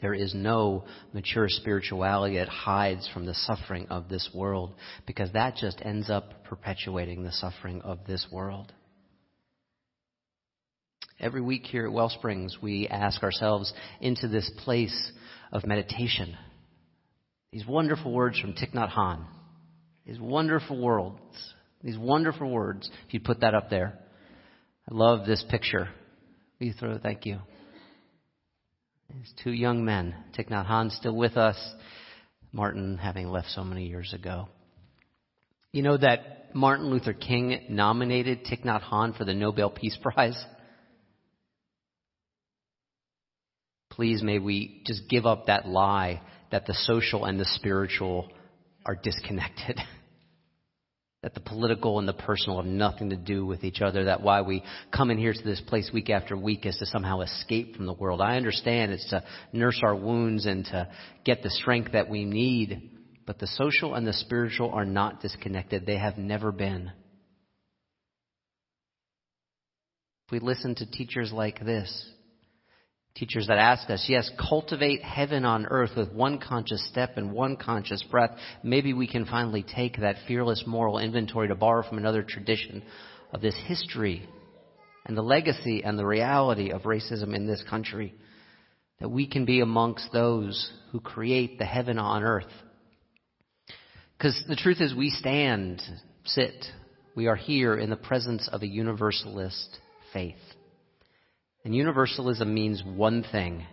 There 0.03 0.12
is 0.12 0.35
no 0.35 0.85
mature 1.14 1.46
spirituality 1.48 2.37
that 2.37 2.48
hides 2.48 3.09
from 3.14 3.25
the 3.25 3.35
suffering 3.35 3.87
of 3.88 4.11
this 4.11 4.29
world 4.35 4.75
because 5.07 5.33
that 5.33 5.57
just 5.57 5.81
ends 5.81 6.11
up 6.11 6.44
perpetuating 6.44 7.22
the 7.22 7.33
suffering 7.33 7.81
of 7.81 8.01
this 8.07 8.27
world. 8.31 8.70
Every 11.18 11.40
week 11.40 11.64
here 11.64 11.87
at 11.87 11.92
Wellsprings, 11.92 12.59
we 12.61 12.87
ask 12.88 13.22
ourselves 13.22 13.72
into 14.01 14.29
this 14.29 14.51
place 14.64 15.12
of 15.53 15.67
meditation. 15.67 16.37
These 17.53 17.67
wonderful 17.67 18.12
words 18.12 18.41
from 18.41 18.55
Thich 18.55 18.73
Nhat 18.75 18.91
Hanh. 18.91 19.25
These 20.07 20.19
wonderful 20.19 20.81
words. 20.81 21.19
These 21.83 21.99
wonderful 21.99 22.51
words. 22.51 22.91
If 23.07 23.15
you 23.15 23.21
put 23.21 23.41
that 23.41 23.55
up 23.55 23.69
there. 23.69 23.99
I 24.91 24.95
love 24.95 25.27
this 25.27 25.45
picture. 25.49 25.88
Will 26.59 26.69
you 26.69 26.73
throw 26.73 26.99
thank 26.99 27.27
you. 27.27 27.38
These 29.15 29.33
two 29.45 29.53
young 29.53 29.85
men. 29.85 30.15
Thich 30.37 30.49
Nhat 30.49 30.67
Hanh 30.67 30.91
still 30.91 31.15
with 31.15 31.37
us. 31.37 31.57
Martin 32.53 32.99
having 32.99 33.29
left 33.29 33.49
so 33.49 33.62
many 33.62 33.87
years 33.87 34.12
ago. 34.12 34.49
You 35.73 35.83
know 35.83 35.97
that 35.97 36.55
Martin 36.55 36.91
Luther 36.91 37.15
King 37.15 37.67
nominated 37.69 38.45
Thich 38.45 38.65
Nhat 38.65 38.83
Hanh 38.83 39.17
for 39.17 39.25
the 39.25 39.35
Nobel 39.35 39.71
Peace 39.71 39.99
Prize? 40.03 40.43
Please 43.92 44.22
may 44.22 44.38
we 44.38 44.83
just 44.87 45.09
give 45.09 45.26
up 45.26 45.46
that 45.46 45.68
lie 45.68 46.22
that 46.50 46.64
the 46.66 46.74
social 46.74 47.26
and 47.26 47.38
the 47.38 47.44
spiritual 47.44 48.28
are 48.87 48.96
disconnected. 48.96 49.78
that 51.22 51.35
the 51.35 51.40
political 51.40 51.98
and 51.98 52.09
the 52.09 52.14
personal 52.14 52.57
have 52.57 52.66
nothing 52.66 53.11
to 53.11 53.16
do 53.16 53.44
with 53.44 53.64
each 53.64 53.83
other. 53.83 54.05
That 54.05 54.22
why 54.22 54.40
we 54.40 54.64
come 54.96 55.11
in 55.11 55.18
here 55.18 55.35
to 55.35 55.42
this 55.44 55.61
place 55.66 55.90
week 55.92 56.09
after 56.09 56.37
week 56.37 56.64
is 56.64 56.76
to 56.78 56.87
somehow 56.87 57.20
escape 57.20 57.76
from 57.76 57.85
the 57.85 57.92
world. 57.92 58.22
I 58.22 58.37
understand 58.37 58.92
it's 58.92 59.09
to 59.11 59.22
nurse 59.52 59.81
our 59.85 59.94
wounds 59.94 60.46
and 60.46 60.64
to 60.66 60.88
get 61.24 61.42
the 61.42 61.50
strength 61.50 61.92
that 61.92 62.09
we 62.09 62.24
need. 62.24 62.90
But 63.26 63.38
the 63.38 63.46
social 63.46 63.94
and 63.94 64.07
the 64.07 64.14
spiritual 64.14 64.70
are 64.70 64.87
not 64.87 65.20
disconnected. 65.20 65.85
They 65.85 65.98
have 65.98 66.16
never 66.16 66.50
been. 66.50 66.90
If 70.26 70.33
we 70.33 70.38
listen 70.40 70.74
to 70.76 70.90
teachers 70.90 71.31
like 71.31 71.61
this, 71.61 72.11
Teachers 73.23 73.47
that 73.47 73.59
ask 73.59 73.89
us, 73.89 74.07
yes, 74.09 74.29
cultivate 74.37 75.01
heaven 75.01 75.45
on 75.45 75.67
earth 75.67 75.93
with 75.97 76.13
one 76.13 76.41
conscious 76.41 76.85
step 76.89 77.13
and 77.17 77.31
one 77.31 77.57
conscious 77.57 78.03
breath. 78.03 78.33
Maybe 78.65 78.95
we 78.95 79.07
can 79.07 79.27
finally 79.27 79.63
take 79.63 80.01
that 80.01 80.17
fearless 80.27 80.65
moral 80.67 80.99
inventory 80.99 81.47
to 81.47 81.55
borrow 81.55 81.89
from 81.89 81.99
another 81.99 82.25
tradition 82.25 82.83
of 83.33 83.41
this 83.41 83.55
history 83.69 84.29
and 85.07 85.17
the 85.17 85.23
legacy 85.23 85.85
and 85.85 85.97
the 85.97 86.05
reality 86.05 86.73
of 86.73 86.83
racism 86.83 87.33
in 87.33 87.47
this 87.47 87.63
country. 87.71 88.13
That 88.99 89.11
we 89.11 89.29
can 89.29 89.45
be 89.45 89.61
amongst 89.61 90.11
those 90.13 90.73
who 90.91 90.99
create 90.99 91.61
the 91.61 91.65
heaven 91.65 92.01
on 92.01 92.25
earth. 92.25 92.51
Because 94.19 94.43
the 94.49 94.57
truth 94.57 94.81
is, 94.81 94.97
we 94.97 95.11
stand, 95.11 95.81
sit, 96.25 96.65
we 97.15 97.29
are 97.29 97.37
here 97.37 97.77
in 97.77 97.89
the 97.89 97.95
presence 97.95 98.49
of 98.51 98.63
a 98.63 98.67
universalist 98.67 99.79
faith. 100.13 100.35
And 101.64 101.75
universalism 101.75 102.53
means 102.53 102.83
one 102.85 103.25
thing. 103.31 103.66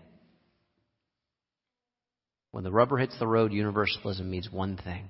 When 2.52 2.64
the 2.64 2.72
rubber 2.72 2.98
hits 2.98 3.18
the 3.20 3.28
road, 3.28 3.54
universalism 3.54 4.30
means 4.30 4.50
one 4.52 4.78
thing 4.78 5.10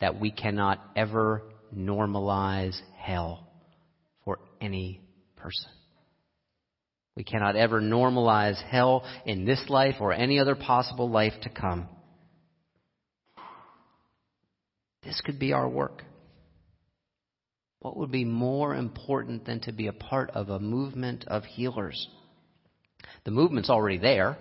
that 0.00 0.20
we 0.20 0.30
cannot 0.30 0.80
ever 0.94 1.42
normalize 1.74 2.78
hell 2.96 3.46
for 4.24 4.38
any 4.60 5.00
person. 5.36 5.70
We 7.16 7.24
cannot 7.24 7.56
ever 7.56 7.80
normalize 7.80 8.62
hell 8.62 9.04
in 9.26 9.44
this 9.44 9.64
life 9.68 9.96
or 10.00 10.12
any 10.12 10.38
other 10.38 10.54
possible 10.54 11.10
life 11.10 11.32
to 11.42 11.48
come. 11.48 11.88
This 15.02 15.20
could 15.24 15.38
be 15.38 15.52
our 15.52 15.68
work. 15.68 16.04
What 17.80 17.96
would 17.96 18.10
be 18.10 18.24
more 18.24 18.74
important 18.74 19.44
than 19.44 19.60
to 19.60 19.72
be 19.72 19.86
a 19.86 19.92
part 19.92 20.30
of 20.30 20.48
a 20.48 20.58
movement 20.58 21.24
of 21.28 21.44
healers? 21.44 22.08
The 23.24 23.30
movement's 23.30 23.70
already 23.70 23.98
there. 23.98 24.36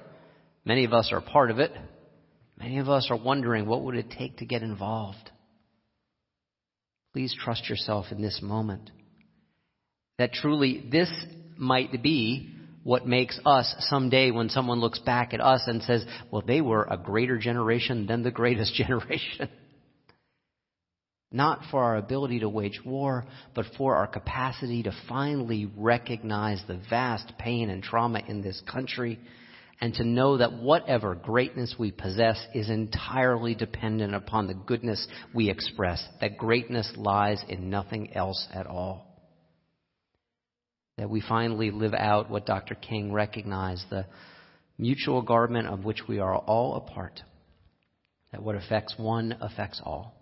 Many 0.65 0.85
of 0.85 0.93
us 0.93 1.11
are 1.11 1.21
part 1.21 1.51
of 1.51 1.59
it. 1.59 1.71
Many 2.59 2.79
of 2.79 2.89
us 2.89 3.07
are 3.11 3.17
wondering 3.17 3.67
what 3.67 3.83
would 3.83 3.95
it 3.95 4.11
take 4.17 4.37
to 4.37 4.45
get 4.45 4.63
involved. 4.63 5.31
Please 7.13 7.35
trust 7.39 7.69
yourself 7.69 8.07
in 8.11 8.21
this 8.21 8.39
moment. 8.41 8.89
That 10.17 10.33
truly 10.33 10.87
this 10.91 11.11
might 11.57 12.01
be 12.01 12.53
what 12.83 13.05
makes 13.05 13.39
us 13.45 13.75
someday 13.89 14.31
when 14.31 14.49
someone 14.49 14.79
looks 14.79 14.99
back 14.99 15.33
at 15.33 15.41
us 15.41 15.61
and 15.67 15.83
says, 15.83 16.05
well, 16.31 16.41
they 16.45 16.61
were 16.61 16.87
a 16.89 16.97
greater 16.97 17.37
generation 17.37 18.07
than 18.07 18.23
the 18.23 18.31
greatest 18.31 18.73
generation. 18.87 19.49
Not 21.31 21.61
for 21.69 21.83
our 21.83 21.97
ability 21.97 22.39
to 22.39 22.49
wage 22.49 22.79
war, 22.85 23.25
but 23.53 23.65
for 23.77 23.95
our 23.95 24.07
capacity 24.07 24.83
to 24.83 24.93
finally 25.09 25.69
recognize 25.75 26.63
the 26.67 26.79
vast 26.89 27.33
pain 27.37 27.69
and 27.69 27.83
trauma 27.83 28.21
in 28.27 28.41
this 28.41 28.61
country 28.71 29.19
and 29.81 29.93
to 29.95 30.05
know 30.05 30.37
that 30.37 30.53
whatever 30.53 31.15
greatness 31.15 31.75
we 31.77 31.91
possess 31.91 32.43
is 32.55 32.69
entirely 32.69 33.55
dependent 33.55 34.15
upon 34.15 34.47
the 34.47 34.53
goodness 34.53 35.05
we 35.35 35.49
express, 35.49 36.03
that 36.21 36.37
greatness 36.37 36.91
lies 36.95 37.43
in 37.47 37.69
nothing 37.69 38.15
else 38.15 38.47
at 38.53 38.65
all. 38.65 39.05
That 40.97 41.09
we 41.09 41.21
finally 41.21 41.69
live 41.69 41.93
out 41.93 42.31
what 42.31 42.47
Dr. 42.47 42.73
King 42.73 43.11
recognized 43.11 43.85
the 43.89 44.07
mutual 44.79 45.21
garment 45.21 45.67
of 45.67 45.83
which 45.83 46.07
we 46.07 46.19
are 46.19 46.35
all 46.35 46.75
a 46.75 46.91
part. 46.91 47.21
That 48.31 48.41
what 48.41 48.55
affects 48.55 48.95
one 48.97 49.37
affects 49.41 49.79
all 49.83 50.16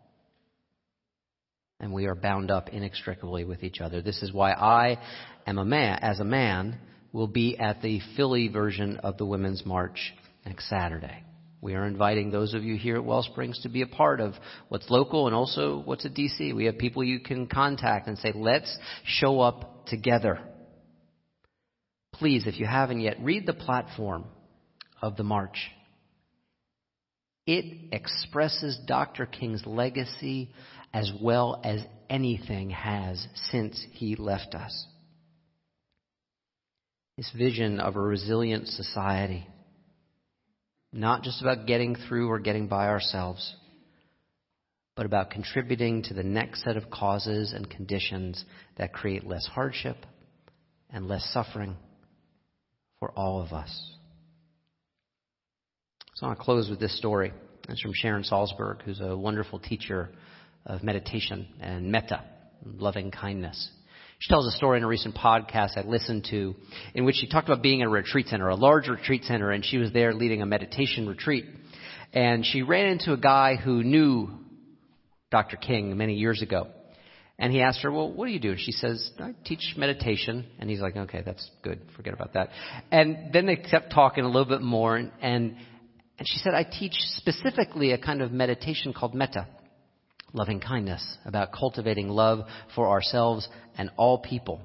and 1.79 1.93
we 1.93 2.05
are 2.05 2.15
bound 2.15 2.51
up 2.51 2.69
inextricably 2.69 3.43
with 3.43 3.63
each 3.63 3.81
other. 3.81 4.01
This 4.01 4.21
is 4.23 4.31
why 4.31 4.51
I 4.51 4.97
am 5.45 5.57
a 5.57 5.65
man, 5.65 5.99
as 6.01 6.19
a 6.19 6.25
man, 6.25 6.79
will 7.11 7.27
be 7.27 7.57
at 7.57 7.81
the 7.81 8.01
Philly 8.15 8.47
version 8.47 8.97
of 8.97 9.17
the 9.17 9.25
Women's 9.25 9.65
March 9.65 10.13
next 10.45 10.69
Saturday. 10.69 11.23
We 11.61 11.73
are 11.73 11.88
inviting 11.88 12.29
those 12.29 12.53
of 12.53 12.63
you 12.63 12.77
here 12.77 12.97
at 12.97 13.03
Wellsprings 13.03 13.61
to 13.63 13.69
be 13.69 13.81
a 13.81 13.88
part 13.88 14.19
of 14.19 14.33
what's 14.69 14.89
local 14.89 15.25
and 15.25 15.35
also 15.35 15.81
what's 15.83 16.05
at 16.05 16.13
DC. 16.13 16.55
We 16.55 16.65
have 16.65 16.77
people 16.77 17.03
you 17.03 17.19
can 17.19 17.47
contact 17.47 18.07
and 18.07 18.17
say, 18.19 18.31
let's 18.35 18.77
show 19.03 19.39
up 19.39 19.88
together. 19.88 20.39
Please, 22.13 22.45
if 22.45 22.59
you 22.59 22.65
haven't 22.65 23.01
yet, 23.01 23.17
read 23.19 23.45
the 23.45 23.53
platform 23.53 24.25
of 25.01 25.17
the 25.17 25.23
march. 25.23 25.71
It 27.45 27.89
expresses 27.91 28.79
Dr. 28.86 29.25
King's 29.25 29.65
legacy 29.65 30.49
as 30.93 31.12
well 31.21 31.62
as 31.63 31.86
anything 32.10 32.71
has 32.71 33.27
since 33.51 33.86
he 33.91 34.15
left 34.15 34.55
us. 34.55 34.86
This 37.17 37.31
vision 37.38 37.79
of 37.79 37.95
a 37.95 38.01
resilient 38.01 38.67
society, 38.67 39.47
not 40.91 41.23
just 41.23 41.41
about 41.41 41.67
getting 41.67 41.95
through 41.95 42.29
or 42.29 42.39
getting 42.39 42.67
by 42.67 42.88
ourselves, 42.88 43.55
but 44.95 45.05
about 45.05 45.29
contributing 45.29 46.03
to 46.03 46.13
the 46.13 46.23
next 46.23 46.63
set 46.63 46.77
of 46.77 46.89
causes 46.89 47.53
and 47.53 47.69
conditions 47.69 48.43
that 48.77 48.93
create 48.93 49.25
less 49.25 49.45
hardship 49.45 49.97
and 50.89 51.08
less 51.08 51.23
suffering 51.31 51.75
for 52.99 53.12
all 53.12 53.41
of 53.41 53.53
us. 53.53 53.94
So 56.15 56.25
I 56.25 56.30
want 56.30 56.39
to 56.39 56.45
close 56.45 56.69
with 56.69 56.80
this 56.80 56.97
story. 56.97 57.34
It's 57.67 57.82
from 57.82 57.91
Sharon 57.93 58.23
Salzberg, 58.23 58.84
who's 58.84 59.01
a 59.01 59.17
wonderful 59.17 59.60
teacher 59.60 60.12
of 60.65 60.82
meditation 60.82 61.45
and 61.60 61.91
metta, 61.91 62.23
loving 62.63 63.12
kindness. 63.12 63.69
She 64.19 64.30
tells 64.30 64.47
a 64.47 64.51
story 64.51 64.78
in 64.78 64.86
a 64.86 64.88
recent 64.88 65.13
podcast 65.13 65.78
I 65.78 65.82
listened 65.82 66.25
to 66.30 66.56
in 66.93 67.04
which 67.04 67.17
she 67.17 67.28
talked 67.28 67.49
about 67.49 67.62
being 67.62 67.82
in 67.82 67.88
a 67.88 67.89
retreat 67.89 68.28
center, 68.28 68.47
a 68.47 68.56
large 68.56 68.88
retreat 68.88 69.25
center, 69.25 69.51
and 69.51 69.65
she 69.65 69.78
was 69.78 69.91
there 69.91 70.13
leading 70.13 70.41
a 70.41 70.45
meditation 70.45 71.06
retreat. 71.06 71.43
And 72.13 72.45
she 72.45 72.62
ran 72.62 72.86
into 72.86 73.12
a 73.12 73.17
guy 73.17 73.58
who 73.58 73.84
knew 73.84 74.30
Dr. 75.32 75.58
King 75.58 75.97
many 75.97 76.13
years 76.13 76.41
ago. 76.41 76.69
And 77.38 77.51
he 77.51 77.60
asked 77.60 77.82
her, 77.82 77.91
Well, 77.91 78.13
what 78.13 78.28
do 78.28 78.32
you 78.32 78.39
do? 78.39 78.51
And 78.51 78.60
she 78.62 78.71
says, 78.71 79.12
I 79.19 79.34
teach 79.43 79.73
meditation. 79.75 80.45
And 80.60 80.69
he's 80.69 80.80
like, 80.80 80.95
Okay, 80.95 81.23
that's 81.25 81.45
good. 81.62 81.82
Forget 81.97 82.13
about 82.13 82.36
that. 82.36 82.51
And 82.89 83.34
then 83.34 83.45
they 83.45 83.58
kept 83.58 83.91
talking 83.91 84.23
a 84.23 84.28
little 84.28 84.45
bit 84.45 84.62
more. 84.62 84.95
And, 84.95 85.12
and, 85.21 85.58
and 86.17 86.28
she 86.28 86.38
said, 86.39 86.54
I 86.54 86.63
teach 86.63 86.93
specifically 87.17 87.91
a 87.91 87.97
kind 87.97 88.21
of 88.21 88.32
meditation 88.32 88.93
called 88.93 89.13
metta 89.13 89.47
loving 90.36 90.60
kindness, 90.60 91.17
about 91.25 91.54
cultivating 91.54 92.10
love 92.10 92.45
for 92.75 92.89
ourselves 92.89 93.47
and 93.78 93.89
all 93.95 94.19
people. 94.19 94.62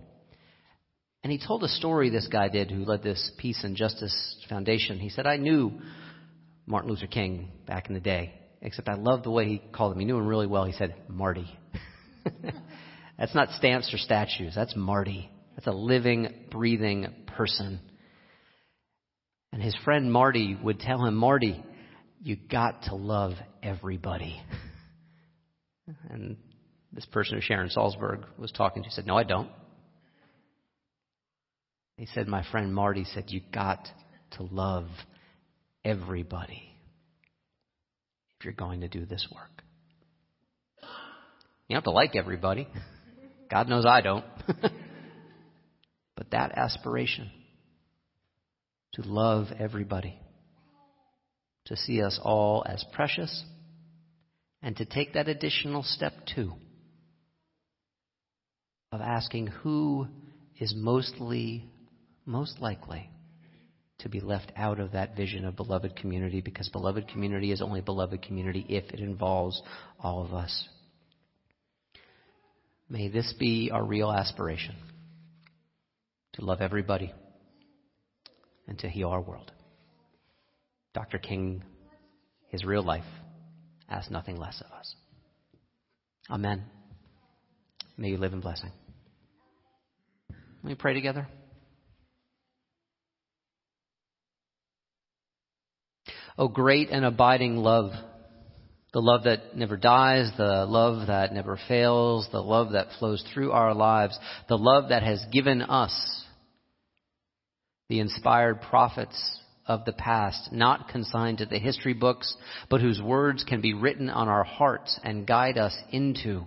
And 1.22 1.30
he 1.32 1.38
told 1.38 1.62
a 1.62 1.68
story 1.68 2.10
this 2.10 2.28
guy 2.28 2.48
did 2.48 2.70
who 2.70 2.84
led 2.84 3.02
this 3.02 3.30
Peace 3.38 3.62
and 3.62 3.76
Justice 3.76 4.36
Foundation. 4.48 4.98
He 4.98 5.10
said, 5.10 5.26
I 5.26 5.36
knew 5.36 5.80
Martin 6.66 6.90
Luther 6.90 7.06
King 7.06 7.52
back 7.66 7.88
in 7.88 7.94
the 7.94 8.00
day, 8.00 8.34
except 8.60 8.88
I 8.88 8.94
loved 8.94 9.24
the 9.24 9.30
way 9.30 9.46
he 9.46 9.62
called 9.72 9.92
him. 9.92 10.00
He 10.00 10.06
knew 10.06 10.18
him 10.18 10.26
really 10.26 10.46
well. 10.46 10.64
He 10.64 10.72
said, 10.72 10.94
Marty. 11.08 11.46
That's 13.18 13.34
not 13.34 13.50
stamps 13.50 13.92
or 13.94 13.98
statues. 13.98 14.54
That's 14.54 14.74
Marty. 14.74 15.30
That's 15.54 15.66
a 15.66 15.72
living, 15.72 16.46
breathing 16.50 17.06
person. 17.26 17.80
And 19.52 19.62
his 19.62 19.74
friend 19.84 20.12
Marty 20.12 20.56
would 20.62 20.78
tell 20.78 21.04
him, 21.04 21.14
Marty, 21.14 21.62
you 22.22 22.36
got 22.36 22.84
to 22.84 22.94
love 22.94 23.32
everybody. 23.62 24.40
And 26.08 26.36
this 26.92 27.04
person 27.06 27.34
who 27.34 27.40
Sharon 27.40 27.68
Salzberg 27.68 28.24
was 28.38 28.52
talking 28.52 28.84
to 28.84 28.90
said, 28.90 29.06
No, 29.06 29.16
I 29.16 29.24
don't. 29.24 29.50
He 31.96 32.06
said, 32.14 32.28
My 32.28 32.44
friend 32.50 32.72
Marty 32.72 33.04
said, 33.04 33.24
You 33.28 33.40
got 33.52 33.88
to 34.32 34.44
love 34.44 34.86
everybody 35.84 36.62
if 38.38 38.44
you're 38.44 38.54
going 38.54 38.82
to 38.82 38.88
do 38.88 39.04
this 39.04 39.26
work. 39.34 39.62
You 41.68 41.76
have 41.76 41.84
to 41.84 41.90
like 41.90 42.16
everybody. 42.16 42.66
God 43.50 43.68
knows 43.68 43.84
I 43.86 44.00
don't. 44.00 44.24
but 46.16 46.30
that 46.30 46.52
aspiration 46.56 47.30
to 48.94 49.02
love 49.02 49.46
everybody, 49.58 50.18
to 51.66 51.76
see 51.76 52.02
us 52.02 52.18
all 52.22 52.64
as 52.66 52.84
precious 52.92 53.44
and 54.62 54.76
to 54.76 54.84
take 54.84 55.14
that 55.14 55.28
additional 55.28 55.82
step 55.82 56.12
too 56.34 56.52
of 58.92 59.00
asking 59.00 59.46
who 59.46 60.06
is 60.58 60.74
mostly, 60.76 61.64
most 62.26 62.60
likely 62.60 63.08
to 64.00 64.08
be 64.08 64.20
left 64.20 64.50
out 64.56 64.80
of 64.80 64.92
that 64.92 65.14
vision 65.14 65.44
of 65.44 65.56
beloved 65.56 65.94
community 65.94 66.40
because 66.40 66.68
beloved 66.70 67.06
community 67.08 67.52
is 67.52 67.62
only 67.62 67.80
beloved 67.80 68.22
community 68.22 68.64
if 68.68 68.84
it 68.92 69.00
involves 69.00 69.60
all 70.02 70.24
of 70.24 70.34
us. 70.34 70.68
May 72.88 73.08
this 73.08 73.32
be 73.38 73.70
our 73.72 73.84
real 73.84 74.10
aspiration 74.10 74.74
to 76.32 76.44
love 76.44 76.60
everybody 76.60 77.12
and 78.70 78.78
to 78.78 78.88
heal 78.88 79.08
our 79.10 79.20
world. 79.20 79.52
Dr. 80.94 81.18
King, 81.18 81.62
his 82.48 82.64
real 82.64 82.82
life 82.82 83.04
ask 83.90 84.10
nothing 84.10 84.36
less 84.36 84.62
of 84.64 84.72
us. 84.72 84.94
Amen. 86.30 86.64
May 87.98 88.10
you 88.10 88.16
live 88.16 88.32
in 88.32 88.40
blessing. 88.40 88.70
Let 90.62 90.70
me 90.70 90.74
pray 90.76 90.94
together. 90.94 91.26
Oh, 96.38 96.48
great 96.48 96.90
and 96.90 97.04
abiding 97.04 97.56
love. 97.56 97.90
The 98.92 99.00
love 99.00 99.24
that 99.24 99.56
never 99.56 99.76
dies, 99.76 100.30
the 100.36 100.64
love 100.66 101.08
that 101.08 101.32
never 101.32 101.58
fails, 101.68 102.28
the 102.32 102.40
love 102.40 102.72
that 102.72 102.88
flows 102.98 103.24
through 103.32 103.52
our 103.52 103.74
lives, 103.74 104.18
the 104.48 104.58
love 104.58 104.88
that 104.90 105.02
has 105.02 105.24
given 105.32 105.62
us 105.62 106.24
the 107.90 107.98
inspired 107.98 108.62
prophets 108.62 109.40
of 109.66 109.84
the 109.84 109.92
past, 109.92 110.52
not 110.52 110.88
consigned 110.88 111.38
to 111.38 111.44
the 111.44 111.58
history 111.58 111.92
books, 111.92 112.36
but 112.70 112.80
whose 112.80 113.02
words 113.02 113.42
can 113.42 113.60
be 113.60 113.74
written 113.74 114.08
on 114.08 114.28
our 114.28 114.44
hearts 114.44 114.98
and 115.02 115.26
guide 115.26 115.58
us 115.58 115.76
into 115.90 116.44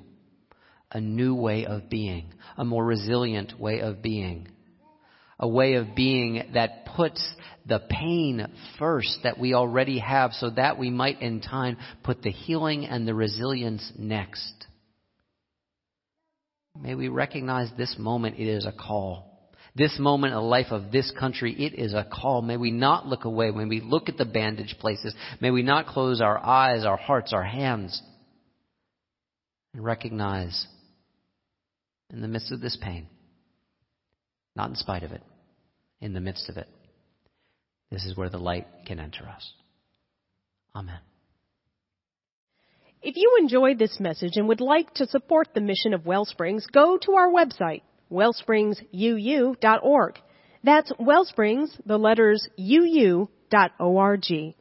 a 0.90 1.02
new 1.02 1.36
way 1.36 1.66
of 1.66 1.90
being, 1.90 2.34
a 2.56 2.64
more 2.64 2.86
resilient 2.86 3.60
way 3.60 3.82
of 3.82 4.02
being, 4.02 4.48
a 5.38 5.48
way 5.48 5.74
of 5.74 5.94
being 5.94 6.42
that 6.54 6.86
puts 6.96 7.22
the 7.66 7.82
pain 7.90 8.48
first 8.80 9.18
that 9.24 9.38
we 9.38 9.54
already 9.54 10.00
have 10.00 10.32
so 10.32 10.50
that 10.50 10.80
we 10.80 10.90
might 10.90 11.22
in 11.22 11.42
time 11.42 11.78
put 12.04 12.22
the 12.22 12.32
healing 12.32 12.86
and 12.86 13.06
the 13.06 13.14
resilience 13.14 13.92
next. 13.98 14.66
May 16.80 16.96
we 16.96 17.10
recognize 17.10 17.70
this 17.78 17.98
moment 18.00 18.40
it 18.40 18.48
is 18.48 18.66
a 18.66 18.72
call 18.72 19.33
this 19.76 19.98
moment 19.98 20.34
the 20.34 20.40
life 20.40 20.68
of 20.72 20.92
this 20.92 21.12
country, 21.20 21.54
it 21.54 21.74
is 21.74 21.94
a 21.94 22.06
call. 22.06 22.42
May 22.42 22.58
we 22.58 22.72
not 22.72 23.08
look 23.08 23.26
away. 23.26 23.50
When 23.50 23.70
we 23.70 23.82
look 23.82 24.08
at 24.08 24.18
the 24.18 24.26
bandage 24.26 24.76
places, 24.80 25.16
may 25.42 25.50
we 25.50 25.64
not 25.64 25.88
close 25.88 26.22
our 26.22 26.38
eyes, 26.38 26.86
our 26.86 26.98
hearts, 26.98 27.34
our 27.34 27.44
hands, 27.44 28.02
and 29.74 29.84
recognize 29.84 30.68
in 32.12 32.22
the 32.22 32.28
midst 32.28 32.52
of 32.52 32.62
this 32.62 32.78
pain, 32.80 33.08
not 34.56 34.70
in 34.70 34.76
spite 34.76 35.02
of 35.02 35.12
it, 35.12 35.24
in 36.02 36.14
the 36.14 36.20
midst 36.20 36.50
of 36.50 36.58
it, 36.58 36.68
This 37.90 38.06
is 38.06 38.16
where 38.16 38.30
the 38.30 38.38
light 38.38 38.68
can 38.86 39.00
enter 39.00 39.28
us. 39.28 39.52
Amen. 40.76 41.00
If 43.02 43.18
you 43.18 43.38
enjoyed 43.40 43.80
this 43.80 44.00
message 44.00 44.34
and 44.36 44.48
would 44.48 44.62
like 44.62 44.94
to 44.96 45.08
support 45.08 45.50
the 45.54 45.62
mission 45.62 45.94
of 45.94 46.06
Wellsprings, 46.06 46.66
go 46.72 46.98
to 46.98 47.14
our 47.14 47.30
website, 47.30 47.82
wellspringsuu.org. 48.14 50.20
That's 50.64 50.92
Wellsprings, 50.94 51.78
the 51.86 51.98
letters 51.98 52.48
uu.org. 52.58 54.56